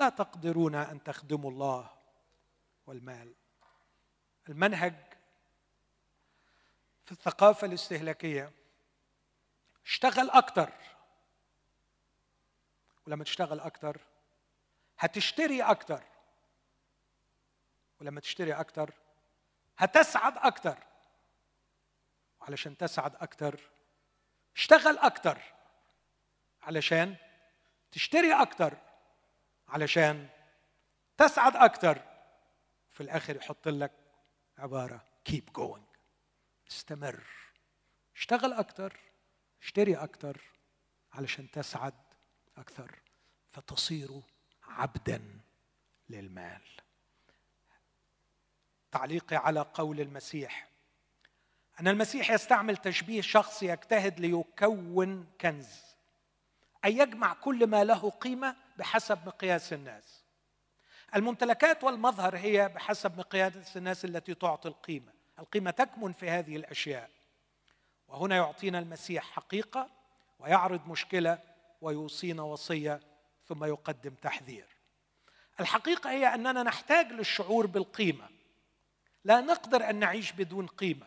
[0.00, 1.90] لا تقدرون أن تخدموا الله
[2.86, 3.34] والمال.
[4.48, 4.94] المنهج
[7.04, 8.52] في الثقافة الاستهلاكية
[9.84, 10.72] اشتغل أكتر.
[13.06, 14.00] ولما تشتغل أكتر
[14.98, 16.02] هتشتري أكتر.
[18.00, 18.94] ولما تشتري أكتر
[19.78, 20.78] هتسعد أكتر.
[22.40, 23.60] علشان تسعد أكتر
[24.56, 25.42] اشتغل أكتر.
[26.62, 27.16] علشان
[27.92, 28.87] تشتري أكتر.
[29.68, 30.28] علشان
[31.16, 32.02] تسعد أكتر.
[32.90, 33.92] في الآخر يحط لك
[34.58, 35.98] عبارة keep going.
[36.70, 37.24] استمر.
[38.16, 39.00] اشتغل أكتر
[39.62, 40.40] اشتري أكتر
[41.12, 41.94] علشان تسعد
[42.56, 42.98] أكثر
[43.50, 44.20] فتصير
[44.64, 45.40] عبدا
[46.08, 46.62] للمال.
[48.90, 50.68] تعليقي على قول المسيح.
[51.80, 55.88] أن المسيح يستعمل تشبيه شخص يجتهد ليكون كنز
[56.84, 60.22] أي يجمع كل ما له قيمة بحسب مقياس الناس.
[61.16, 65.12] الممتلكات والمظهر هي بحسب مقياس الناس التي تعطي القيمة.
[65.38, 67.10] القيمة تكمن في هذه الأشياء.
[68.08, 69.90] وهنا يعطينا المسيح حقيقة
[70.38, 71.38] ويعرض مشكلة
[71.80, 73.00] ويوصينا وصية
[73.48, 74.66] ثم يقدم تحذير.
[75.60, 78.28] الحقيقة هي أننا نحتاج للشعور بالقيمة.
[79.24, 81.06] لا نقدر أن نعيش بدون قيمة.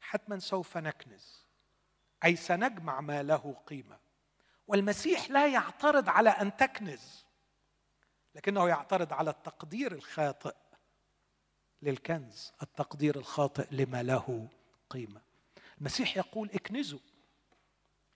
[0.00, 1.42] حتما سوف نكنز
[2.24, 4.07] أي سنجمع ما له قيمة.
[4.68, 7.24] والمسيح لا يعترض على أن تكنز
[8.34, 10.54] لكنه يعترض على التقدير الخاطئ
[11.82, 14.48] للكنز التقدير الخاطئ لما له
[14.90, 15.20] قيمة.
[15.78, 16.98] المسيح يقول اكنزوا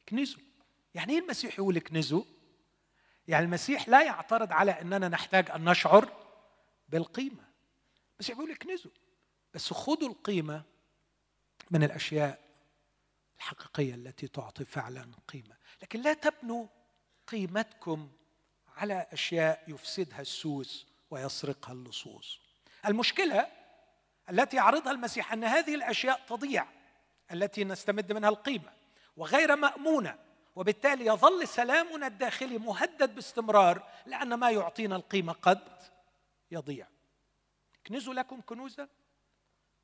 [0.07, 0.42] اكنزوا.
[0.94, 2.24] يعني إيه المسيح يقول اكنزوا؟
[3.28, 6.12] يعني المسيح لا يعترض على إننا نحتاج أن نشعر
[6.88, 7.44] بالقيمة.
[8.18, 8.90] بس بيقول اكنزوا
[9.55, 10.62] بس خذوا القيمة
[11.70, 12.41] من الأشياء
[13.43, 15.57] الحقيقية التي تعطي فعلا قيمة.
[15.82, 16.66] لكن لا تبنوا
[17.26, 18.11] قيمتكم
[18.76, 22.40] على أشياء يفسدها السوس ويسرقها اللصوص.
[22.86, 23.47] المشكلة
[24.30, 26.66] التي يعرضها المسيح أن هذه الأشياء تضيع
[27.32, 28.72] التي نستمد منها القيمة
[29.16, 30.18] وغير مأمونة
[30.57, 35.82] وبالتالي يظل سلامنا الداخلي مهدد باستمرار لأن ما يعطينا القيمة قد
[36.51, 36.86] يضيع.
[37.82, 38.88] اكنزوا لكم كنوزا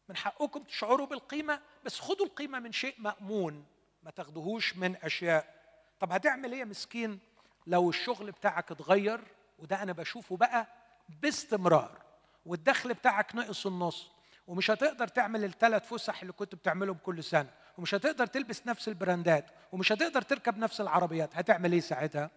[0.08, 3.64] من حقكم تشعروا بالقيمة بس خذوا القيمة من شيء مأمون
[4.02, 5.54] ما تاخدوهوش من أشياء.
[6.00, 7.18] طب هتعمل إيه يا مسكين
[7.66, 9.20] لو الشغل بتاعك اتغير؟
[9.58, 10.66] وده أنا بشوفه بقى
[11.08, 12.02] باستمرار
[12.46, 14.10] والدخل بتاعك نقص النص
[14.46, 19.46] ومش هتقدر تعمل الثلاث فسح اللي كنت بتعملهم كل سنة ومش هتقدر تلبس نفس البراندات
[19.72, 22.30] ومش هتقدر تركب نفس العربيات هتعمل إيه ساعتها؟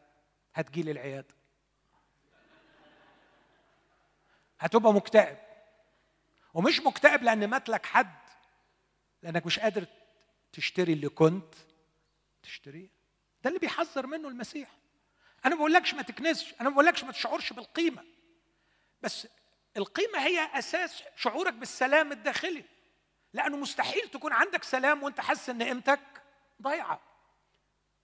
[0.53, 1.35] هتجيلي العيادة.
[4.59, 5.37] هتبقى مكتئب.
[6.53, 8.19] ومش مكتئب لأن مات لك حد
[9.23, 9.85] لأنك مش قادر
[10.53, 11.55] تشتري اللي كنت.
[12.43, 12.89] تشتريه؟
[13.43, 14.69] ده اللي بيحذر منه المسيح.
[15.45, 18.03] أنا ما بقولكش ما تكنسش أنا ما بقولكش ما تشعرش بالقيمة.
[19.01, 19.27] بس
[19.77, 22.63] القيمة هي أساس شعورك بالسلام الداخلي.
[23.33, 25.99] لأنه مستحيل تكون عندك سلام وأنت حاسس إن قيمتك
[26.61, 27.01] ضايعة.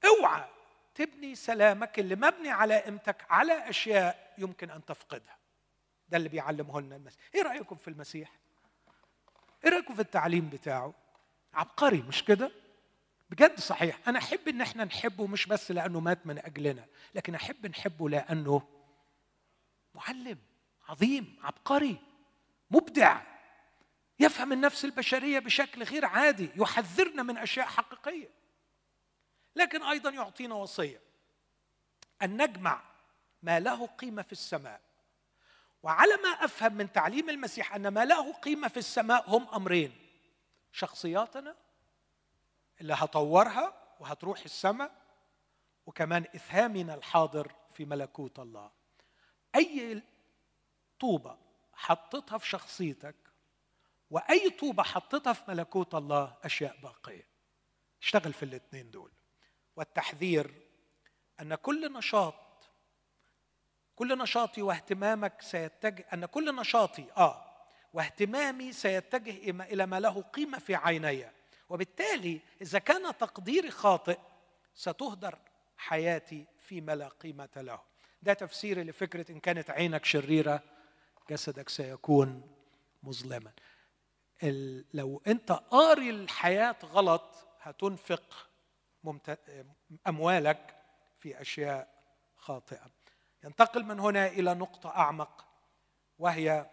[0.05, 0.49] اوعى
[0.95, 5.36] تبني سلامك اللي مبني على قيمتك على أشياء يمكن أن تفقدها.
[6.09, 7.19] ده اللي بيعلمه لنا المسيح.
[7.35, 8.31] إيه رأيكم في المسيح؟
[9.65, 10.93] إيه رأيكم في التعليم بتاعه؟
[11.53, 12.51] عبقري مش كده؟
[13.29, 13.99] بجد صحيح.
[14.07, 16.85] أنا أحب إن إحنا نحبه مش بس لأنه مات من أجلنا
[17.15, 18.61] لكن أحب نحبه لأنه
[19.95, 20.37] معلم
[20.87, 21.97] عظيم عبقري
[22.71, 23.21] مبدع
[24.19, 28.29] يفهم النفس البشرية بشكل غير عادي يحذرنا من أشياء حقيقية.
[29.55, 31.01] لكن أيضا يعطينا وصية.
[32.21, 32.81] أن نجمع
[33.43, 34.81] ما له قيمة في السماء.
[35.87, 39.95] وعلى ما أفهم من تعليم المسيح أن ما له قيمة في السماء هم أمرين.
[40.71, 41.55] شخصياتنا
[42.81, 44.91] اللي هطورها وهتروح السماء
[45.85, 48.71] وكمان إفهامنا الحاضر في ملكوت الله.
[49.55, 50.03] أي
[50.99, 51.37] طوبة
[51.73, 53.15] حطيتها في شخصيتك
[54.09, 57.27] وأي طوبة حطيتها في ملكوت الله أشياء باقية.
[58.01, 59.11] اشتغل في الاثنين دول.
[59.75, 60.53] والتحذير
[61.39, 62.46] أن كل نشاط
[63.97, 67.43] كل نشاطي واهتمامك سيتجه أن كل نشاطي آه
[67.93, 71.25] واهتمامي سيتجه إلى ما له قيمة في عيني.
[71.69, 74.19] وبالتالي إذا كان تقديري خاطئ
[74.73, 75.39] ستهدر
[75.77, 77.79] حياتي فيما لا قيمة له.
[78.21, 80.63] ده تفسيري لفكرة إن كانت عينك شريرة
[81.29, 82.57] جسدك سيكون
[83.03, 83.51] مظلما.
[84.93, 88.49] لو أنت قاري الحياة غلط هتنفق
[90.07, 90.75] أموالك
[91.19, 91.87] في أشياء
[92.35, 92.96] خاطئة.
[93.43, 95.45] ينتقل من هنا إلى نقطة أعمق
[96.19, 96.69] وهي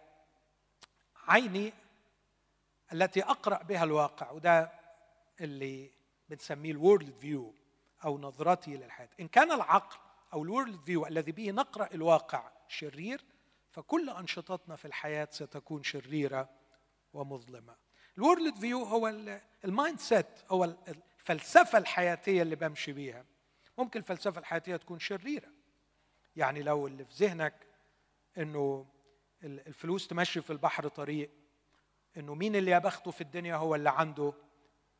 [1.28, 1.72] عيني
[2.92, 4.72] التي أقرأ بها الواقع وده
[5.40, 5.90] اللي
[6.28, 7.55] بنسميه ال worldview
[8.04, 9.08] أو نظرتي للحياة.
[9.20, 9.98] إن كان العقل
[10.32, 13.24] أو ال worldview الذي به نقرأ الواقع شرير
[13.70, 16.48] فكل أنشطتنا في الحياة ستكون شريرة
[17.12, 17.76] ومظلمة.
[18.18, 19.08] ال worldview هو
[19.64, 23.24] ال mindset هو الفلسفة الحياتية اللي بمشي بيها.
[23.78, 25.53] ممكن الفلسفة الحياتية تكون شريرة
[26.37, 27.66] يعني لو اللي في ذهنك
[28.39, 28.87] إنه
[29.45, 31.30] الفلوس تمشي في البحر طريق
[32.16, 34.32] إنه مين اللي يا بخته في الدنيا هو اللي عنده؟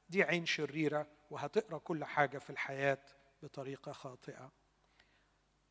[0.09, 2.99] دي عين شريرة وهتقرأ كل حاجة في الحياة
[3.43, 4.53] بطريقة خاطئة.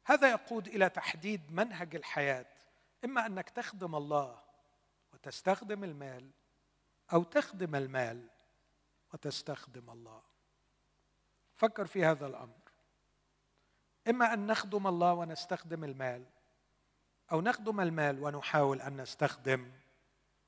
[0.06, 2.46] هذا يقود إلى تحديد منهج الحياة.
[3.06, 4.44] إما أنك تخدم الله
[5.14, 6.32] وتستخدم المال
[7.14, 8.30] أو تخدم المال
[9.14, 10.22] وتستخدم الله.
[11.56, 12.63] فكر في هذا الأمر.
[14.10, 16.26] إما أن نخدم الله ونستخدم المال
[17.32, 19.72] أو نخدم المال ونحاول أن نستخدم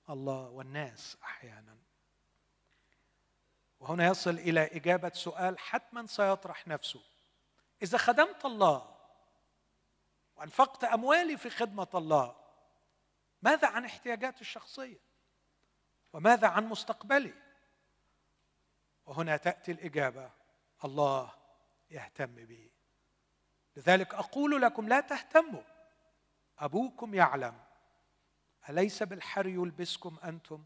[0.09, 1.77] الله والناس أحيانا.
[3.79, 7.01] وهنا يصل إلى إجابة سؤال حتما سيطرح نفسه.
[7.81, 8.95] إذا خدمت الله
[10.35, 12.35] وأنفقت أموالي في خدمة الله
[13.41, 14.99] ماذا عن احتياجاتي الشخصية؟
[16.13, 17.33] وماذا عن مستقبلي؟
[19.05, 20.31] وهنا تأتي الإجابة
[20.85, 21.33] الله
[21.89, 22.74] يهتم بي.
[23.77, 25.63] لذلك أقول لكم لا تهتموا.
[26.59, 27.59] أبوكم يعلم.
[28.69, 30.65] أليس بالحر يلبسكم أنتم؟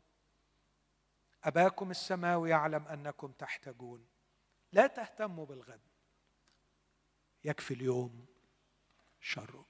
[1.43, 4.07] أباكم السماوي يعلم أنكم تحتاجون.
[4.74, 5.82] لا تهتموا بالغد.
[7.43, 8.26] يكفي اليوم
[9.22, 9.66] شره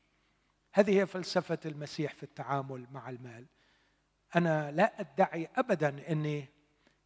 [0.71, 3.45] هذه هي فلسفة المسيح في التعامل مع المال.
[4.35, 6.47] أنا لا أدعي أبدا أني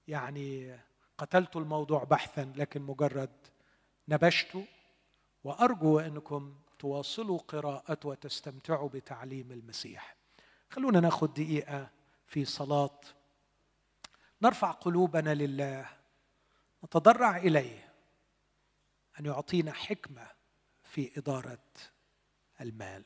[0.07, 0.79] يعني
[1.17, 3.47] قتلت الموضوع بحثا لكن مجرد
[4.07, 4.57] نبشت
[5.43, 10.15] وأرجو أنكم تواصلوا قراءته وتستمتعوا بتعليم المسيح.
[10.69, 11.89] خلونا ناخذ دقيقة
[12.27, 12.99] في صلاة.
[14.41, 15.89] نرفع قلوبنا لله.
[16.83, 17.93] نتضرع إليه.
[19.19, 20.27] أن يعطينا حكمة
[20.83, 21.63] في إدارة
[22.61, 23.05] المال.